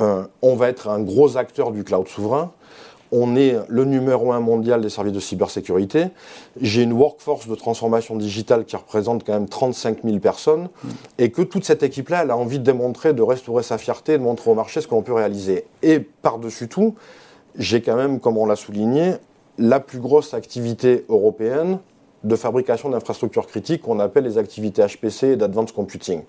euh, 0.00 0.24
on 0.42 0.54
va 0.54 0.68
être 0.68 0.88
un 0.88 1.00
gros 1.00 1.36
acteur 1.36 1.72
du 1.72 1.82
cloud 1.82 2.06
souverain. 2.06 2.52
On 3.12 3.36
est 3.36 3.56
le 3.68 3.84
numéro 3.84 4.32
un 4.32 4.40
mondial 4.40 4.80
des 4.80 4.90
services 4.90 5.12
de 5.12 5.20
cybersécurité. 5.20 6.06
J'ai 6.60 6.82
une 6.82 6.92
workforce 6.92 7.46
de 7.46 7.54
transformation 7.54 8.16
digitale 8.16 8.64
qui 8.64 8.74
représente 8.76 9.24
quand 9.24 9.32
même 9.32 9.48
35 9.48 9.98
000 10.04 10.18
personnes. 10.18 10.68
Et 11.18 11.30
que 11.30 11.42
toute 11.42 11.64
cette 11.64 11.84
équipe-là, 11.84 12.22
elle 12.24 12.30
a 12.32 12.36
envie 12.36 12.58
de 12.58 12.64
démontrer, 12.64 13.14
de 13.14 13.22
restaurer 13.22 13.62
sa 13.62 13.78
fierté, 13.78 14.18
de 14.18 14.22
montrer 14.22 14.50
au 14.50 14.54
marché 14.54 14.80
ce 14.80 14.88
que 14.88 14.94
l'on 14.94 15.02
peut 15.02 15.14
réaliser. 15.14 15.66
Et 15.82 16.00
par-dessus 16.00 16.68
tout, 16.68 16.96
j'ai 17.58 17.80
quand 17.80 17.96
même, 17.96 18.20
comme 18.20 18.38
on 18.38 18.46
l'a 18.46 18.56
souligné, 18.56 19.14
la 19.58 19.80
plus 19.80 19.98
grosse 19.98 20.34
activité 20.34 21.04
européenne 21.08 21.78
de 22.24 22.36
fabrication 22.36 22.90
d'infrastructures 22.90 23.46
critiques 23.46 23.82
qu'on 23.82 24.00
appelle 24.00 24.24
les 24.24 24.38
activités 24.38 24.84
HPC 24.84 25.28
et 25.28 25.36
d'advanced 25.36 25.74
computing. 25.74 26.22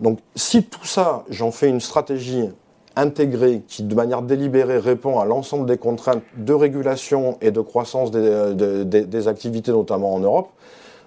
Donc 0.00 0.18
si 0.34 0.64
tout 0.64 0.84
ça, 0.84 1.24
j'en 1.30 1.50
fais 1.50 1.68
une 1.68 1.80
stratégie 1.80 2.48
intégrée 2.96 3.62
qui 3.66 3.82
de 3.82 3.94
manière 3.94 4.22
délibérée 4.22 4.78
répond 4.78 5.18
à 5.18 5.24
l'ensemble 5.24 5.66
des 5.66 5.78
contraintes 5.78 6.22
de 6.36 6.52
régulation 6.52 7.38
et 7.40 7.50
de 7.50 7.60
croissance 7.60 8.10
des, 8.10 8.84
des, 8.84 9.28
activités, 9.28 9.72
notamment 9.72 10.14
en 10.14 10.20
Europe, 10.20 10.50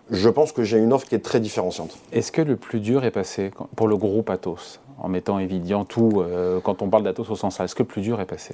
je 0.10 0.30
pense 0.30 0.52
que 0.52 0.64
j'ai 0.64 0.78
une 0.78 0.94
offre 0.94 1.08
qui 1.08 1.16
est 1.16 1.24
très 1.24 1.40
différenciante. 1.40 1.98
Est-ce 2.12 2.32
que 2.32 2.42
le 2.42 2.56
plus 2.56 2.80
dur 2.80 3.06
est 3.06 3.12
passé 3.12 3.52
pour 3.76 3.88
le 3.88 3.98
groupe 3.98 4.30
Atos, 4.30 4.80
en 5.00 5.10
mettant 5.10 5.40
évident 5.40 5.86
tout, 5.86 6.12
euh, 6.18 6.60
quand 6.62 6.82
on 6.82 6.90
parle 6.90 7.04
d'Atos 7.04 7.30
au 7.30 7.36
sens 7.36 7.60
Est-ce 7.60 7.76
que 7.76 7.84
le 7.84 7.88
plus 7.88 8.02
dur 8.02 8.20
est 8.20 8.26
passé? 8.26 8.54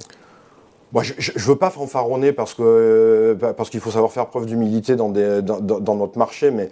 Je 1.02 1.32
ne 1.32 1.44
veux 1.44 1.56
pas 1.56 1.70
fanfaronner 1.70 2.32
euh, 2.60 3.34
parce 3.34 3.70
qu'il 3.70 3.80
faut 3.80 3.90
savoir 3.90 4.12
faire 4.12 4.26
preuve 4.26 4.46
d'humilité 4.46 4.96
dans, 4.96 5.10
dans, 5.10 5.94
notre 5.94 6.18
marché, 6.18 6.50
mais 6.50 6.70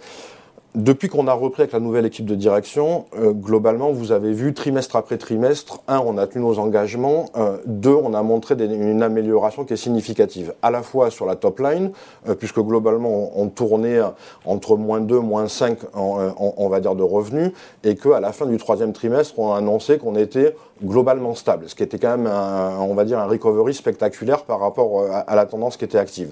depuis 0.75 1.07
qu'on 1.07 1.27
a 1.27 1.33
repris 1.33 1.61
avec 1.61 1.73
la 1.73 1.79
nouvelle 1.79 2.07
équipe 2.07 2.25
de 2.25 2.33
direction, 2.33 3.05
euh, 3.15 3.31
globalement, 3.31 3.91
vous 3.91 4.11
avez 4.11 4.33
vu 4.33 4.55
trimestre 4.55 4.95
après 4.95 5.19
trimestre, 5.19 5.81
un, 5.87 5.99
on 5.99 6.17
a 6.17 6.25
tenu 6.25 6.43
nos 6.43 6.57
engagements, 6.57 7.25
euh, 7.37 7.57
deux, 7.67 7.93
on 7.93 8.15
a 8.15 8.23
montré 8.23 8.55
une 8.55 9.03
amélioration 9.03 9.65
qui 9.65 9.73
est 9.73 9.77
significative, 9.77 10.55
à 10.63 10.71
la 10.71 10.81
fois 10.81 11.11
sur 11.11 11.27
la 11.27 11.35
top 11.35 11.59
line, 11.59 11.91
euh, 12.27 12.33
puisque 12.33 12.59
globalement, 12.59 13.39
on, 13.39 13.49
tournait 13.49 13.99
entre 14.45 14.75
moins 14.75 14.99
2, 14.99 15.19
moins 15.19 15.47
5, 15.47 15.77
on 15.93 16.69
va 16.69 16.79
dire, 16.79 16.95
de 16.95 17.03
revenus, 17.03 17.51
et 17.83 17.95
qu'à 17.95 18.19
la 18.19 18.31
fin 18.31 18.47
du 18.47 18.57
troisième 18.57 18.93
trimestre, 18.93 19.37
on 19.37 19.53
a 19.53 19.57
annoncé 19.57 19.99
qu'on 19.99 20.15
était 20.15 20.55
globalement 20.83 21.35
stable, 21.35 21.69
ce 21.69 21.75
qui 21.75 21.83
était 21.83 21.99
quand 21.99 22.17
même, 22.17 22.27
on 22.27 22.95
va 22.95 23.05
dire, 23.05 23.19
un 23.19 23.27
recovery 23.27 23.75
spectaculaire 23.75 24.43
par 24.43 24.59
rapport 24.59 25.05
à 25.27 25.35
la 25.35 25.45
tendance 25.45 25.77
qui 25.77 25.85
était 25.85 25.99
active. 25.99 26.31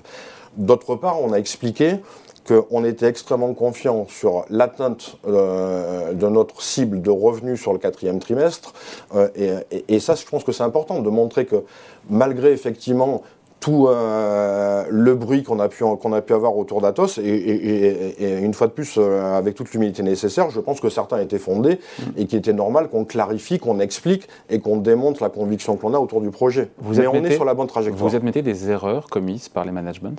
D'autre 0.58 0.96
part, 0.96 1.22
on 1.22 1.32
a 1.32 1.38
expliqué 1.38 2.00
qu'on 2.48 2.84
était 2.84 3.08
extrêmement 3.08 3.54
confiant 3.54 4.06
sur 4.08 4.46
l'atteinte 4.50 5.18
euh, 5.28 6.14
de 6.14 6.28
notre 6.28 6.62
cible 6.62 7.02
de 7.02 7.12
revenus 7.12 7.62
sur 7.62 7.74
le 7.74 7.80
quatrième 7.80 8.20
trimestre. 8.20 8.74
Euh, 9.16 9.60
et, 9.88 10.00
ça, 10.00 10.16
je 10.16 10.26
pense 10.26 10.44
que 10.44 10.52
c'est 10.52 10.64
important 10.64 11.02
de 11.02 11.10
montrer 11.10 11.46
que 11.46 11.64
malgré 12.10 12.52
effectivement 12.52 13.22
tout 13.60 13.88
euh, 13.88 14.86
le 14.90 15.14
bruit 15.14 15.44
qu'on 15.44 15.60
a, 15.60 15.70
pu, 15.70 15.84
qu'on 15.84 16.14
a 16.14 16.22
pu 16.24 16.34
avoir 16.34 16.58
autour 16.58 16.82
d'Atos, 16.82 17.20
et, 17.20 18.40
une 18.42 18.56
fois 18.56 18.66
de 18.66 18.72
plus, 18.72 18.98
avec 18.98 19.54
toute 19.54 19.72
l'humilité 19.72 20.02
nécessaire, 20.02 20.50
je 20.50 20.60
pense 20.60 20.80
que 20.80 20.90
certains 20.90 21.20
étaient 21.20 21.38
fondés 21.38 21.76
mmh. 21.76 22.04
et 22.18 22.26
qu'il 22.26 22.40
était 22.40 22.54
normal 22.54 22.90
qu'on 22.90 23.06
clarifie, 23.06 23.60
qu'on 23.60 23.80
explique 23.80 24.28
et 24.50 24.60
qu'on 24.60 24.78
démontre 24.78 25.22
la 25.22 25.30
conviction 25.30 25.78
qu'on 25.78 25.94
a 25.94 26.00
autour 26.00 26.22
du 26.22 26.32
projet. 26.32 26.72
Vous 26.80 26.96
Mais 26.96 27.06
on 27.06 27.24
est 27.24 27.36
sur 27.36 27.46
la 27.46 27.54
bonne 27.54 27.68
trajectoire. 27.68 28.10
Vous 28.10 28.16
admettez 28.16 28.42
des 28.42 28.72
erreurs 28.72 29.06
commises 29.12 29.48
par 29.48 29.64
les 29.64 29.72
managements? 29.72 30.16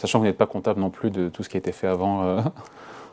Sachant 0.00 0.18
que 0.18 0.22
vous 0.22 0.28
n'êtes 0.28 0.38
pas 0.38 0.46
comptable 0.46 0.80
non 0.80 0.88
plus 0.88 1.10
de 1.10 1.28
tout 1.28 1.42
ce 1.42 1.50
qui 1.50 1.58
a 1.58 1.60
été 1.60 1.72
fait 1.72 1.86
avant. 1.86 2.24
Euh. 2.24 2.40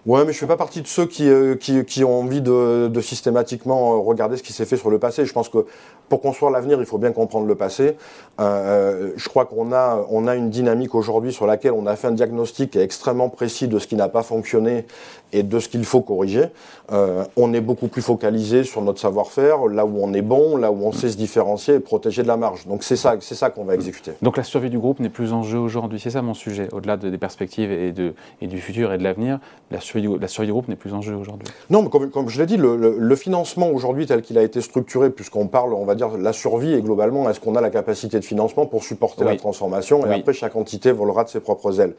Ouais, 0.05 0.23
mais 0.23 0.31
je 0.31 0.37
fais 0.37 0.47
pas 0.47 0.55
partie 0.55 0.81
de 0.81 0.87
ceux 0.87 1.05
qui, 1.05 1.27
euh, 1.27 1.55
qui, 1.55 2.03
ont 2.05 2.19
envie 2.21 2.39
de, 2.39 2.89
systématiquement 3.01 3.91
euh, 3.91 3.97
regarder 3.97 4.37
ce 4.37 4.43
qui 4.43 4.53
s'est 4.53 4.63
fait 4.63 4.77
sur 4.77 4.89
le 4.89 4.99
passé. 4.99 5.25
Je 5.25 5.33
pense 5.33 5.49
que 5.49 5.65
pour 6.07 6.21
construire 6.21 6.49
l'avenir, 6.49 6.79
il 6.79 6.85
faut 6.85 6.97
bien 6.97 7.11
comprendre 7.11 7.45
le 7.45 7.55
passé. 7.55 7.97
je 8.39 9.27
crois 9.27 9.45
qu'on 9.45 9.73
a, 9.73 10.05
on 10.09 10.25
a 10.27 10.35
une 10.35 10.49
dynamique 10.49 10.95
aujourd'hui 10.95 11.33
sur 11.33 11.45
laquelle 11.45 11.73
on 11.73 11.85
a 11.87 11.97
fait 11.97 12.07
un 12.07 12.13
diagnostic 12.13 12.77
extrêmement 12.77 13.27
précis 13.27 13.67
de 13.67 13.79
ce 13.79 13.87
qui 13.87 13.97
n'a 13.97 14.07
pas 14.07 14.23
fonctionné 14.23 14.85
et 15.33 15.43
de 15.43 15.59
ce 15.59 15.69
qu'il 15.69 15.85
faut 15.85 16.01
corriger. 16.01 16.45
Euh, 16.91 17.25
on 17.35 17.53
est 17.53 17.61
beaucoup 17.61 17.87
plus 17.87 18.01
focalisé 18.01 18.63
sur 18.63 18.81
notre 18.81 18.99
savoir-faire, 18.99 19.65
là 19.67 19.85
où 19.85 19.99
on 20.01 20.13
est 20.13 20.21
bon, 20.21 20.55
là 20.55 20.71
où 20.71 20.85
on 20.85 20.91
sait 20.91 21.09
se 21.09 21.17
différencier 21.17 21.75
et 21.75 21.79
protéger 21.79 22.23
de 22.23 22.27
la 22.27 22.37
marge. 22.37 22.65
Donc 22.65 22.83
c'est 22.83 22.95
ça, 22.95 23.15
c'est 23.19 23.35
ça 23.35 23.49
qu'on 23.49 23.65
va 23.65 23.75
exécuter. 23.75 24.13
Donc 24.21 24.37
la 24.37 24.43
survie 24.43 24.69
du 24.69 24.79
groupe 24.79 24.99
n'est 24.99 25.09
plus 25.09 25.33
en 25.33 25.43
jeu 25.43 25.57
aujourd'hui, 25.57 25.99
c'est 25.99 26.11
ça 26.11 26.21
mon 26.21 26.33
sujet, 26.33 26.69
au-delà 26.71 26.97
des 26.97 27.17
perspectives 27.17 27.71
et, 27.71 27.91
de, 27.91 28.13
et 28.41 28.47
du 28.47 28.61
futur 28.61 28.93
et 28.93 28.97
de 28.97 29.03
l'avenir, 29.03 29.39
la 29.71 29.81
survie, 29.81 30.07
du, 30.07 30.17
la 30.17 30.27
survie 30.27 30.47
du 30.47 30.53
groupe 30.53 30.69
n'est 30.69 30.75
plus 30.75 30.93
en 30.93 31.01
jeu 31.01 31.15
aujourd'hui. 31.15 31.47
Non, 31.69 31.81
mais 31.83 31.89
comme, 31.89 32.09
comme 32.09 32.29
je 32.29 32.39
l'ai 32.39 32.45
dit, 32.45 32.57
le, 32.57 33.15
financement 33.17 33.69
aujourd'hui 33.69 34.05
tel 34.05 34.21
qu'il 34.21 34.37
a 34.37 34.43
été 34.43 34.61
structuré, 34.61 35.09
puisqu'on 35.09 35.47
parle, 35.47 35.73
on 35.73 35.85
va 35.85 35.95
dire, 35.95 36.17
la 36.17 36.33
survie 36.33 36.73
et 36.73 36.81
globalement, 36.81 37.27
est-ce 37.29 37.39
qu'on 37.39 37.55
a 37.55 37.61
la 37.61 37.71
capacité 37.71 38.19
de 38.19 38.23
financement 38.23 38.67
pour 38.67 38.83
supporter 38.83 39.25
la 39.25 39.35
transformation 39.35 40.05
et 40.05 40.13
après 40.13 40.33
chaque 40.33 40.55
entité 40.55 40.91
volera 40.91 41.23
de 41.23 41.29
ses 41.29 41.39
propres 41.39 41.81
ailes. 41.81 41.95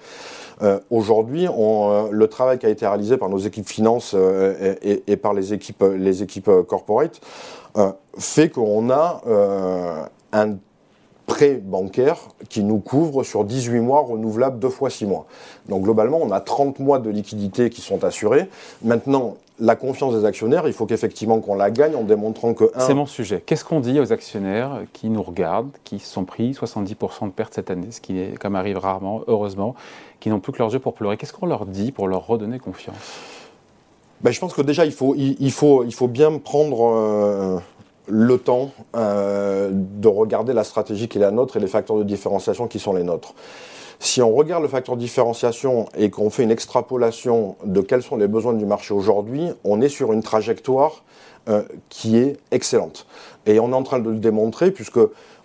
Euh, 0.63 0.79
aujourd'hui, 0.91 1.47
euh, 1.47 2.09
le 2.11 2.27
travail 2.29 2.59
qui 2.59 2.67
a 2.67 2.69
été 2.69 2.87
réalisé 2.87 3.17
par 3.19 3.29
nos 3.29 3.39
équipes 3.39 3.69
finances 3.69 4.13
euh, 4.15 4.75
et, 4.83 5.17
par 5.17 5.35
les 5.35 5.53
équipes, 5.53 5.85
les 5.97 6.23
équipes 6.23 6.51
corporate 6.67 7.21
fait 8.19 8.49
qu'on 8.49 8.91
a 8.91 9.23
un 10.33 10.57
prêt 11.29 11.61
bancaire 11.63 12.17
qui 12.49 12.65
nous 12.65 12.79
couvre 12.79 13.23
sur 13.23 13.45
18 13.45 13.81
mois 13.81 14.01
renouvelables 14.01 14.59
deux 14.59 14.71
fois 14.71 14.91
6 14.91 15.07
mois. 15.07 15.27
Donc 15.69 15.85
globalement, 15.85 16.19
on 16.21 16.33
a 16.33 16.41
30 16.41 16.81
mois 16.81 16.99
de 16.99 17.11
liquidités 17.11 17.71
qui 17.71 17.83
sont 17.83 18.03
assurés. 18.03 18.49
Maintenant, 18.83 19.37
la 19.61 19.77
confiance 19.77 20.15
des 20.15 20.25
actionnaires, 20.25 20.67
il 20.67 20.73
faut 20.73 20.87
qu'effectivement 20.87 21.41
qu'on 21.41 21.55
la 21.55 21.71
gagne 21.71 21.97
en 21.97 22.03
démontrant 22.03 22.55
que... 22.55 22.71
C'est 22.79 22.95
mon 22.95 23.07
sujet. 23.07 23.43
Qu'est-ce 23.45 23.65
qu'on 23.65 23.81
dit 23.81 23.99
aux 23.99 24.13
actionnaires 24.13 24.83
qui 24.93 25.09
nous 25.09 25.23
regardent, 25.23 25.71
qui 25.85 25.99
se 25.99 26.13
sont 26.13 26.25
pris 26.25 26.53
70% 26.53 27.27
de 27.27 27.33
pertes 27.33 27.55
cette 27.55 27.71
année, 27.71 27.91
ce 27.91 28.01
qui 28.01 28.19
est, 28.21 28.39
comme 28.39 28.55
arrive 28.55 28.79
rarement, 28.79 29.23
heureusement, 29.27 29.75
qui 30.21 30.31
n'ont 30.31 30.41
plus 30.41 30.53
que 30.53 30.59
leurs 30.59 30.73
yeux 30.73 30.79
pour 30.79 30.95
pleurer? 30.95 31.17
Qu'est-ce 31.17 31.33
qu'on 31.33 31.47
leur 31.47 31.67
dit 31.67 31.93
pour 31.93 32.09
leur 32.09 32.27
redonner 32.27 32.59
confiance? 32.59 32.97
Ben, 34.21 34.31
Je 34.31 34.41
pense 34.41 34.55
que 34.55 34.63
déjà, 34.63 34.85
il 34.85 34.93
faut, 34.93 35.15
il, 35.17 35.53
faut, 35.53 35.85
il 35.85 35.95
faut 35.95 36.09
bien 36.09 36.39
prendre... 36.39 36.93
Euh, 36.95 37.59
le 38.09 38.39
temps 38.39 38.71
euh, 38.97 39.71
de 39.73 40.09
regarder 40.09 40.53
la 40.53 40.65
stratégie 40.65 41.09
qui 41.09 41.19
est 41.19 41.21
la 41.21 41.31
nôtre 41.31 41.57
et 41.57 41.61
les 41.61 41.67
facteurs 41.67 41.99
de 41.99 42.05
différenciation 42.05 42.67
qui 42.67 42.79
sont 42.79 42.95
les 42.95 43.05
nôtres. 43.05 43.35
Si 44.01 44.23
on 44.23 44.33
regarde 44.33 44.63
le 44.63 44.69
facteur 44.69 44.97
différenciation 44.97 45.89
et 45.97 46.09
qu'on 46.11 46.31
fait 46.31 46.45
une 46.45 46.53
extrapolation 46.53 47.57
de 47.65 47.81
quels 47.81 48.03
sont 48.03 48.17
les 48.17 48.29
besoins 48.29 48.53
du 48.53 48.65
marché 48.65 48.95
aujourd'hui, 48.95 49.49
on 49.65 49.81
est 49.81 49.89
sur 49.89 50.13
une 50.13 50.23
trajectoire 50.23 51.03
euh, 51.49 51.63
qui 51.89 52.17
est 52.17 52.37
excellente. 52.53 53.07
Et 53.47 53.59
on 53.59 53.71
est 53.73 53.75
en 53.75 53.83
train 53.83 53.99
de 53.99 54.11
le 54.11 54.17
démontrer 54.17 54.71
puisque 54.71 55.01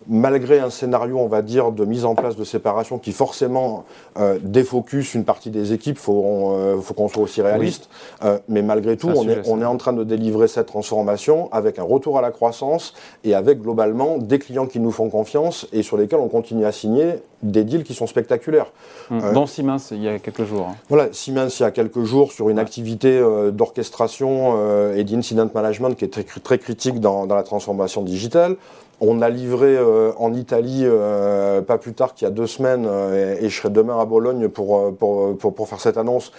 malgré 0.07 0.59
un 0.59 0.69
scénario, 0.69 1.17
on 1.19 1.27
va 1.27 1.41
dire, 1.41 1.71
de 1.71 1.85
mise 1.85 2.05
en 2.05 2.15
place 2.15 2.35
de 2.35 2.43
séparation 2.43 2.97
qui 2.97 3.11
forcément 3.11 3.85
euh, 4.17 4.37
défocus 4.41 5.13
une 5.13 5.25
partie 5.25 5.49
des 5.49 5.73
équipes, 5.73 5.97
il 5.97 6.01
faut, 6.01 6.51
euh, 6.51 6.79
faut 6.81 6.93
qu'on 6.93 7.07
soit 7.07 7.23
aussi 7.23 7.41
réaliste. 7.41 7.89
Euh, 8.23 8.39
mais 8.47 8.61
malgré 8.61 8.97
tout, 8.97 9.09
on 9.09 9.27
est, 9.27 9.47
on 9.47 9.61
est 9.61 9.65
en 9.65 9.77
train 9.77 9.93
de 9.93 10.03
délivrer 10.03 10.47
cette 10.47 10.67
transformation 10.67 11.49
avec 11.51 11.79
un 11.79 11.83
retour 11.83 12.17
à 12.17 12.21
la 12.21 12.31
croissance 12.31 12.93
et 13.23 13.35
avec 13.35 13.61
globalement 13.61 14.17
des 14.17 14.39
clients 14.39 14.67
qui 14.67 14.79
nous 14.79 14.91
font 14.91 15.09
confiance 15.09 15.67
et 15.73 15.83
sur 15.83 15.97
lesquels 15.97 16.19
on 16.19 16.29
continue 16.29 16.65
à 16.65 16.71
signer 16.71 17.15
des 17.41 17.63
deals 17.63 17.83
qui 17.83 17.93
sont 17.93 18.07
spectaculaires. 18.07 18.71
Hum, 19.11 19.33
dans 19.33 19.45
Siemens, 19.45 19.91
il 19.91 20.01
y 20.01 20.07
a 20.07 20.17
quelques 20.19 20.45
jours. 20.45 20.67
Hein. 20.69 20.75
Voilà, 20.89 21.09
Siemens, 21.11 21.59
il 21.59 21.63
y 21.63 21.65
a 21.65 21.71
quelques 21.71 22.03
jours, 22.03 22.31
sur 22.31 22.49
une 22.49 22.59
activité 22.59 23.21
d'orchestration 23.51 24.93
et 24.95 25.03
d'incident 25.03 25.49
management 25.53 25.95
qui 25.95 26.05
est 26.05 26.07
très, 26.07 26.23
très 26.23 26.57
critique 26.57 26.99
dans, 26.99 27.25
dans 27.25 27.35
la 27.35 27.43
transformation 27.43 28.01
digitale. 28.01 28.55
On 29.01 29.21
a 29.21 29.29
livré 29.29 29.75
euh, 29.75 30.11
en 30.17 30.33
Italie 30.33 30.83
euh, 30.83 31.61
pas 31.61 31.77
plus 31.77 31.93
tard 31.93 32.13
qu'il 32.13 32.25
y 32.25 32.31
a 32.31 32.33
deux 32.33 32.47
semaines, 32.47 32.85
euh, 32.87 33.35
et, 33.39 33.49
je 33.49 33.57
serai 33.57 33.69
demain 33.69 33.99
à 33.99 34.05
Bologne 34.05 34.47
pour, 34.47 34.95
pour, 34.95 35.35
pour, 35.37 35.67
faire 35.67 35.79
cette 35.79 35.97
annonce, 35.97 36.31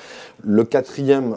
le 0.43 0.65
quatrième 0.65 1.37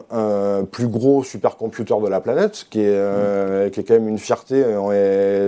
plus 0.71 0.87
gros 0.87 1.23
supercomputer 1.23 1.93
de 2.01 2.07
la 2.07 2.19
planète, 2.19 2.67
qui 2.69 2.81
est, 2.81 3.71
qui 3.71 3.79
est 3.79 3.83
quand 3.83 3.93
même 3.93 4.07
une 4.07 4.17
fierté 4.17 4.63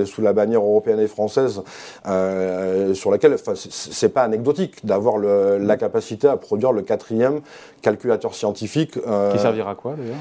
sous 0.06 0.22
la 0.22 0.34
bannière 0.34 0.62
européenne 0.62 1.00
et 1.00 1.08
française, 1.08 1.62
sur 2.94 3.12
laquelle 3.12 3.36
c'est 3.56 4.10
pas 4.10 4.24
anecdotique 4.24 4.86
d'avoir 4.86 5.18
la 5.18 5.78
capacité 5.78 6.28
à 6.28 6.38
produire 6.38 6.72
le 6.72 6.82
quatrième 6.82 7.42
calculateur 7.82 8.34
scientifique. 8.34 8.94
qui 8.94 9.40
servira 9.40 9.72
à 9.72 9.76
quoi 9.76 9.96
d'ailleurs? 9.98 10.16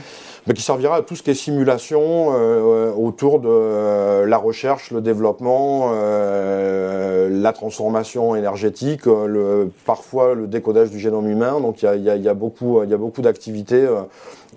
Mais 0.48 0.54
qui 0.54 0.62
servira 0.62 0.96
à 0.96 1.02
tout 1.02 1.14
ce 1.14 1.22
qui 1.22 1.30
est 1.30 1.34
simulation 1.34 2.30
euh, 2.32 2.90
autour 2.92 3.38
de 3.38 3.48
euh, 3.50 4.26
la 4.26 4.38
recherche, 4.38 4.90
le 4.90 5.02
développement, 5.02 5.37
euh, 5.42 7.28
la 7.30 7.52
transformation 7.52 8.34
énergétique, 8.34 9.06
le, 9.06 9.70
parfois 9.84 10.34
le 10.34 10.46
décodage 10.46 10.90
du 10.90 10.98
génome 10.98 11.28
humain. 11.28 11.60
Donc 11.60 11.82
il 11.82 11.86
y 11.86 12.10
a, 12.10 12.16
y 12.16 12.28
a, 12.28 12.34
beaucoup, 12.34 12.82
il 12.82 12.90
y 12.90 12.94
a 12.94 12.98
beaucoup 12.98 13.22
d'activités 13.22 13.86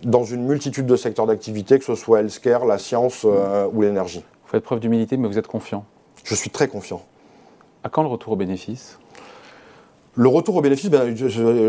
dans 0.03 0.23
une 0.23 0.45
multitude 0.45 0.85
de 0.85 0.95
secteurs 0.95 1.27
d'activité, 1.27 1.77
que 1.79 1.85
ce 1.85 1.95
soit 1.95 2.21
healthcare, 2.21 2.65
la 2.65 2.77
science 2.77 3.25
ou 3.73 3.81
l'énergie. 3.81 4.23
Vous 4.45 4.49
faites 4.51 4.63
preuve 4.63 4.79
d'humilité, 4.79 5.17
mais 5.17 5.27
vous 5.27 5.37
êtes 5.37 5.47
confiant. 5.47 5.85
Je 6.23 6.35
suis 6.35 6.49
très 6.49 6.67
confiant. 6.67 7.01
À 7.83 7.89
quand 7.89 8.03
le 8.03 8.09
retour 8.09 8.33
au 8.33 8.35
bénéfice? 8.35 8.99
Le 10.15 10.27
retour 10.27 10.57
au 10.57 10.61
bénéfice, 10.61 10.89
ben, 10.89 11.15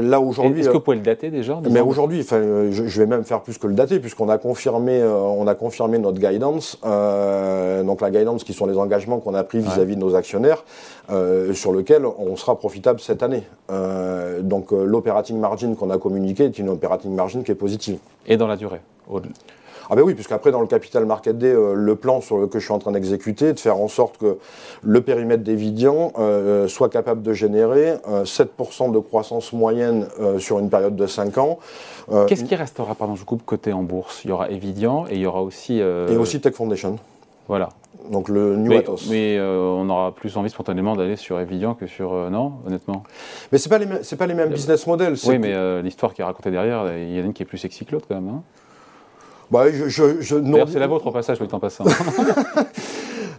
là 0.03 0.21
aujourd'hui. 0.21 0.61
Est-ce 0.61 0.69
que 0.69 0.75
vous 0.75 0.81
pouvez 0.81 0.97
le 0.97 1.03
dater 1.03 1.31
déjà 1.31 1.61
Mais 1.71 1.81
aujourd'hui, 1.81 2.21
enfin, 2.21 2.41
je, 2.71 3.01
vais 3.01 3.07
même 3.07 3.23
faire 3.23 3.41
plus 3.41 3.57
que 3.57 3.69
le 3.69 3.75
dater, 3.75 4.01
puisqu'on 4.01 4.29
a 4.29 4.37
confirmé, 4.39 5.01
euh, 5.01 5.15
on 5.15 5.47
a 5.47 5.55
confirmé 5.55 5.99
notre 5.99 6.19
guidance, 6.19 6.79
euh, 6.85 7.85
donc 7.85 8.01
la 8.01 8.11
guidance 8.11 8.43
qui 8.43 8.53
sont 8.53 8.67
les 8.67 8.77
engagements 8.79 9.21
qu'on 9.21 9.35
a 9.35 9.45
pris 9.45 9.61
vis-à-vis 9.61 9.95
de 9.95 10.01
nos 10.01 10.17
actionnaires, 10.17 10.65
euh, 11.11 11.53
sur 11.53 11.73
lequel 11.73 12.05
on 12.05 12.35
sera 12.37 12.59
profitable 12.59 12.99
cette 13.01 13.23
année. 13.23 13.45
donc 14.41 14.73
l'operating 14.73 15.39
margin 15.39 15.77
qu'on 15.77 15.91
a 15.91 15.99
communiqué 15.99 16.45
est 16.45 16.59
une 16.59 16.69
operating 16.69 17.15
margin 17.15 17.45
qui 17.45 17.53
est 17.53 17.57
positive. 17.57 17.99
Et 18.27 18.37
dans 18.37 18.49
la 18.49 18.57
durée. 18.57 18.81
Ah 19.93 19.95
ben 19.95 20.05
oui, 20.05 20.15
puisqu'après 20.15 20.51
dans 20.53 20.63
le 20.63 20.67
Capital 20.67 21.05
Market 21.05 21.37
Day, 21.37 21.53
euh, 21.53 21.75
le 21.75 21.97
plan 21.97 22.23
sur 22.23 22.39
lequel 22.39 22.63
je 22.63 22.65
suis 22.65 22.73
en 22.73 22.79
train 22.79 22.93
d'exécuter, 22.93 23.53
de 23.53 23.61
faire 23.61 23.77
en 23.77 23.89
sorte 23.89 24.17
que 24.17 24.39
le 24.81 25.03
périmètre 25.03 25.43
d'Evidian 25.43 26.15
euh, 26.19 26.67
soit 26.67 26.89
capable 26.89 27.21
de 27.21 27.35
générer 27.35 27.97
7% 28.07 28.89
euh, 28.89 28.91
de 28.91 28.99
croissance 29.01 29.53
moyenne 29.53 30.09
sur 30.39 30.59
une 30.61 30.71
période 30.71 30.97
de 30.97 31.07
5 31.07 31.37
ans. 31.37 31.59
Qu'est-ce 32.27 32.45
qui 32.45 32.55
restera, 32.55 32.95
pardon, 32.95 33.17
je 33.17 33.27
coupe, 33.27 33.43
côté 33.45 33.75
en 33.75 33.83
bourse 33.83 34.23
Il 34.25 34.31
y 34.31 34.33
aura 34.33 34.49
Evidian 34.49 35.05
et 35.11 35.17
il 35.17 35.21
y 35.21 35.27
aura 35.27 35.43
aussi... 35.43 35.77
Et 35.77 36.17
aussi 36.17 36.41
Tech 36.41 36.55
Foundation. 36.55 36.97
Voilà. 37.47 37.69
Donc 38.11 38.31
le 38.31 38.57
New 38.57 38.71
mais, 38.71 38.79
Atos. 38.79 39.11
Mais 39.11 39.39
on 39.41 39.91
aura 39.91 40.15
plus 40.15 40.35
envie 40.39 40.49
spontanément 40.49 40.97
d'aller 40.97 41.17
sur 41.17 41.39
Evidian 41.39 41.75
que 41.75 41.87
sur 41.87 42.15
non, 42.31 42.55
honnêtement. 42.67 43.03
Mais 43.53 43.59
c'est 43.59 43.69
pas 43.69 43.79
les 43.79 43.87
c'est 44.03 44.17
pas 44.17 44.27
les 44.27 44.35
mêmes 44.35 44.49
business 44.49 44.87
models. 44.87 45.17
Oui, 45.27 45.39
mais 45.39 45.83
l'histoire 45.83 46.15
qui 46.15 46.23
est 46.23 46.25
racontée 46.25 46.51
derrière, 46.51 46.97
il 46.97 47.15
y 47.15 47.21
en 47.21 47.25
a 47.25 47.27
une 47.27 47.35
qui 47.35 47.43
est 47.43 47.47
plus 47.47 47.59
sexy 47.59 47.85
que 47.85 47.93
l'autre 47.93 48.07
quand 48.09 48.15
même. 48.15 48.29
Hein 48.29 48.43
bah, 49.53 49.71
je, 49.71 49.89
je, 49.89 50.67
c'est 50.73 50.79
la 50.79 50.87
vôtre 50.87 51.07
au 51.07 51.13
passage, 51.13 51.39
oui, 51.41 51.49
en 51.53 51.61
passant. 51.61 51.85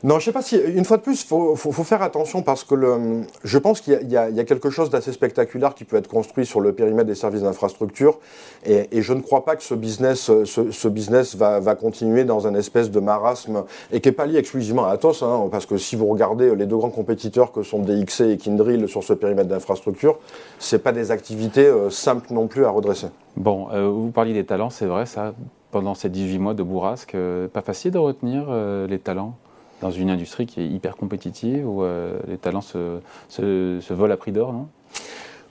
Non, 0.03 0.19
je 0.19 0.25
sais 0.25 0.33
pas 0.33 0.41
si, 0.41 0.57
une 0.57 0.83
fois 0.83 0.97
de 0.97 1.01
plus, 1.01 1.21
il 1.23 1.27
faut, 1.27 1.71
faire 1.71 2.01
attention 2.01 2.41
parce 2.41 2.65
que 2.65 2.75
le, 2.75 3.21
je 3.45 3.57
pense 3.57 3.79
qu'il 3.79 3.97
y, 4.09 4.17
a 4.17 4.43
quelque 4.43 4.69
chose 4.69 4.89
d'assez 4.89 5.13
spectaculaire 5.13 5.73
qui 5.73 5.85
peut 5.85 5.95
être 5.95 6.09
construit 6.09 6.45
sur 6.45 6.59
le 6.59 6.73
périmètre 6.73 7.07
des 7.07 7.15
services 7.15 7.43
d'infrastructure 7.43 8.19
et, 8.65 9.01
je 9.01 9.13
ne 9.13 9.21
crois 9.21 9.45
pas 9.45 9.55
que 9.55 9.63
ce 9.63 9.73
business, 9.73 10.29
ce, 10.43 10.87
business 10.89 11.37
va, 11.37 11.61
va, 11.61 11.75
continuer 11.75 12.25
dans 12.25 12.47
un 12.47 12.53
espèce 12.53 12.91
de 12.91 12.99
marasme 12.99 13.63
et 13.93 14.01
qui 14.01 14.09
n'est 14.09 14.13
pas 14.13 14.25
lié 14.25 14.39
exclusivement 14.39 14.83
à 14.83 14.89
Atos, 14.89 15.23
hein, 15.23 15.47
parce 15.49 15.65
que 15.65 15.77
si 15.77 15.95
vous 15.95 16.07
regardez 16.07 16.53
les 16.53 16.65
deux 16.65 16.75
grands 16.75 16.89
compétiteurs 16.89 17.53
que 17.53 17.63
sont 17.63 17.79
DXC 17.79 18.21
et 18.23 18.37
Kindrill 18.37 18.89
sur 18.89 19.05
ce 19.05 19.13
périmètre 19.13 19.47
d'infrastructure, 19.47 20.19
ce 20.59 20.75
pas 20.75 20.91
des 20.91 21.11
activités 21.11 21.65
euh, 21.65 21.89
simples 21.89 22.33
non 22.33 22.47
plus 22.47 22.65
à 22.65 22.69
redresser. 22.71 23.07
Bon, 23.37 23.69
euh, 23.71 23.87
vous 23.87 24.11
parliez 24.11 24.33
des 24.33 24.45
talents, 24.45 24.69
c'est 24.69 24.85
vrai 24.85 25.05
ça, 25.05 25.33
pendant 25.73 25.95
ces 25.95 26.07
18 26.07 26.39
mois 26.39 26.53
de 26.53 26.63
bourrasque, 26.63 27.15
euh, 27.15 27.49
pas 27.49 27.61
facile 27.61 27.91
de 27.91 27.97
retenir 27.97 28.45
les 28.87 28.99
talents 28.99 29.35
dans 29.81 29.91
une 29.91 30.09
industrie 30.09 30.45
qui 30.45 30.61
est 30.61 30.67
hyper 30.67 30.95
compétitive 30.95 31.67
où 31.67 31.83
les 32.27 32.37
talents 32.37 32.61
se, 32.61 32.99
se 33.27 33.93
volent 33.93 34.13
à 34.13 34.17
prix 34.17 34.31
d'or, 34.31 34.53
non? 34.53 34.67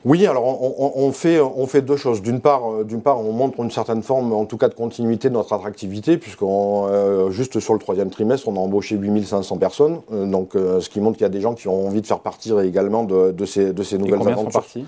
Oui, 0.04 0.26
alors 0.26 0.44
on, 0.96 1.12
fait, 1.12 1.40
on 1.40 1.66
fait 1.68 1.80
deux 1.80 1.96
choses. 1.96 2.22
D'une 2.22 2.40
part, 2.40 2.68
euh, 2.68 2.84
d'une 2.84 3.02
part, 3.02 3.20
on 3.20 3.32
montre 3.32 3.60
une 3.60 3.70
certaine 3.70 4.02
forme, 4.02 4.32
en 4.32 4.46
tout 4.46 4.56
cas, 4.56 4.68
de 4.68 4.74
continuité 4.74 5.28
de 5.28 5.34
notre 5.34 5.52
attractivité, 5.52 6.18
puisque 6.18 6.42
euh, 6.42 7.30
juste 7.30 7.60
sur 7.60 7.72
le 7.72 7.78
troisième 7.78 8.10
trimestre, 8.10 8.48
on 8.48 8.56
a 8.56 8.58
embauché 8.58 8.96
8500 8.96 9.58
personnes. 9.58 10.00
Euh, 10.12 10.26
donc, 10.26 10.50
ce 10.54 10.88
qui 10.88 11.00
montre 11.00 11.18
qu'il 11.18 11.24
y 11.24 11.26
a 11.26 11.30
des 11.30 11.40
gens 11.40 11.54
qui 11.54 11.68
ont 11.68 11.86
envie 11.86 12.00
de 12.00 12.06
faire 12.06 12.18
partir 12.18 12.60
également 12.60 13.04
de, 13.04 13.44
ces, 13.44 13.72
de 13.72 13.82
ces 13.84 13.96
nouvelles 13.96 14.26
aventures. 14.26 14.64
Sont 14.64 14.84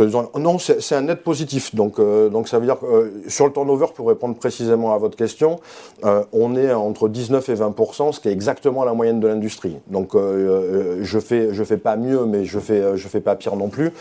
non, 0.00 0.58
c'est 0.58 0.94
un 0.94 1.02
net 1.02 1.22
positif. 1.22 1.74
Donc, 1.74 1.98
euh, 1.98 2.28
donc 2.30 2.48
ça 2.48 2.58
veut 2.58 2.64
dire 2.64 2.78
que 2.78 2.86
euh, 2.86 3.10
sur 3.28 3.46
le 3.46 3.52
turnover, 3.52 3.86
pour 3.94 4.08
répondre 4.08 4.36
précisément 4.36 4.94
à 4.94 4.98
votre 4.98 5.16
question, 5.16 5.60
euh, 6.04 6.24
on 6.32 6.56
est 6.56 6.72
entre 6.72 7.08
19 7.08 7.48
et 7.50 7.54
20% 7.54 8.12
ce 8.12 8.20
qui 8.20 8.28
est 8.28 8.32
exactement 8.32 8.84
la 8.84 8.94
moyenne 8.94 9.20
de 9.20 9.28
l'industrie. 9.28 9.76
Donc 9.88 10.12
je 10.14 11.18
fais 11.18 11.52
je 11.52 11.64
fais 11.64 11.76
pas 11.76 11.96
mieux, 11.96 12.24
mais 12.24 12.44
je 12.44 12.58
fais 12.58 12.96
je 12.96 13.08
fais 13.08 13.20
pas 13.20 13.34
pire 13.36 13.56
non 13.56 13.68
plus. 13.68 13.92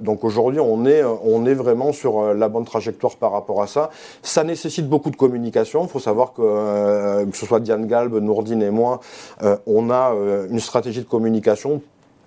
donc 0.00 0.24
aujourd'hui, 0.24 0.60
on 0.60 0.86
est 0.86 1.02
on 1.04 1.44
est 1.46 1.54
vraiment 1.54 1.92
sur 1.92 2.34
la 2.34 2.48
bonne 2.48 2.64
trajectoire 2.64 3.16
par 3.16 3.32
rapport 3.32 3.62
à 3.62 3.66
ça. 3.66 3.90
Ça 4.22 4.44
nécessite 4.44 4.88
beaucoup 4.88 5.10
de 5.10 5.16
communication. 5.16 5.82
Il 5.82 5.88
faut 5.88 5.98
savoir 5.98 6.32
que 6.32 7.24
que 7.24 7.36
ce 7.36 7.46
soit 7.46 7.60
Diane 7.60 7.86
Galb, 7.86 8.14
Nourdine 8.14 8.62
et 8.62 8.70
moi, 8.70 9.00
on 9.66 9.90
a 9.90 10.14
une 10.50 10.60
stratégie 10.60 11.00
de 11.00 11.08
communication 11.08 11.80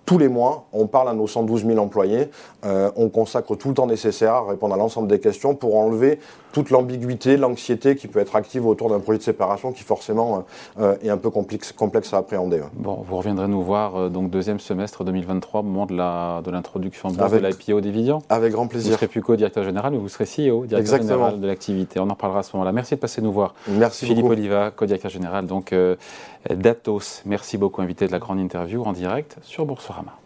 tous 0.08 0.18
les 0.18 0.30
mois, 0.30 0.68
on 0.72 0.88
parle 0.88 1.10
à 1.10 1.14
nos 1.14 1.28
112 1.28 1.66
000 1.66 1.78
employés, 1.80 2.30
euh, 2.66 2.90
on 2.96 3.10
consacre 3.10 3.58
tout 3.58 3.68
le 3.68 3.74
temps 3.74 3.88
nécessaire 3.88 4.34
à 4.36 4.48
répondre 4.48 4.74
à 4.74 4.78
l'ensemble 4.78 5.10
des 5.10 5.20
questions 5.20 5.54
pour 5.54 5.76
enlever 5.76 6.20
toute 6.54 6.70
l'ambiguïté, 6.70 7.36
l'anxiété 7.36 7.98
qui 7.98 8.08
peut 8.08 8.20
être 8.20 8.38
active 8.38 8.66
autour 8.66 8.90
d'un 8.90 9.00
projet 9.00 9.20
de 9.20 9.24
séparation 9.24 9.74
qui 9.74 9.84
forcément 9.84 10.46
euh, 10.80 10.96
est 11.04 11.10
un 11.10 11.18
peu 11.18 11.30
complexe, 11.30 11.74
complexe 11.74 12.14
à 12.14 12.18
appréhender. 12.18 12.62
Bon, 12.74 13.04
vous 13.08 13.18
reviendrez 13.18 13.50
nous 13.50 13.62
voir 13.62 13.98
euh, 13.98 14.10
donc 14.10 14.30
deuxième 14.30 14.62
semestre 14.62 15.04
2023 15.04 15.60
au 15.60 15.64
moment 15.64 15.86
de 15.86 15.96
la 15.96 16.42
de 16.44 16.52
l'introduction 16.52 17.10
de 17.10 17.38
l'IPO 17.38 17.82
d'Evidian. 17.82 18.20
Avec 18.30 18.54
grand 18.54 18.68
plaisir. 18.68 18.92
Vous 18.92 18.98
serez 18.98 19.08
plus 19.10 19.22
co-directeur 19.22 19.66
général, 19.66 19.92
mais 19.92 19.98
vous 19.98 20.08
serez 20.08 20.24
CEO, 20.24 20.66
directeur 20.66 21.02
général 21.02 21.42
de 21.42 21.46
l'activité. 21.46 22.00
On 22.00 22.10
en 22.10 22.16
parlera 22.16 22.40
à 22.40 22.44
ce 22.44 22.56
moment-là. 22.56 22.72
Merci 22.72 22.96
de 22.96 23.02
passer 23.02 23.22
nous 23.22 23.34
voir. 23.34 23.56
Merci 23.68 24.06
Philippe 24.06 24.22
beaucoup. 24.22 24.34
Oliva, 24.34 24.72
co-directeur 24.72 25.12
général 25.12 25.46
donc 25.46 25.76
d'Atos. 26.50 27.22
Merci 27.26 27.58
beaucoup, 27.58 27.82
invité 27.82 28.08
de 28.08 28.12
la 28.12 28.20
grande 28.20 28.40
interview 28.40 28.84
en 28.84 28.94
direct 28.94 29.38
sur 29.42 29.66
Boursorama. 29.66 30.18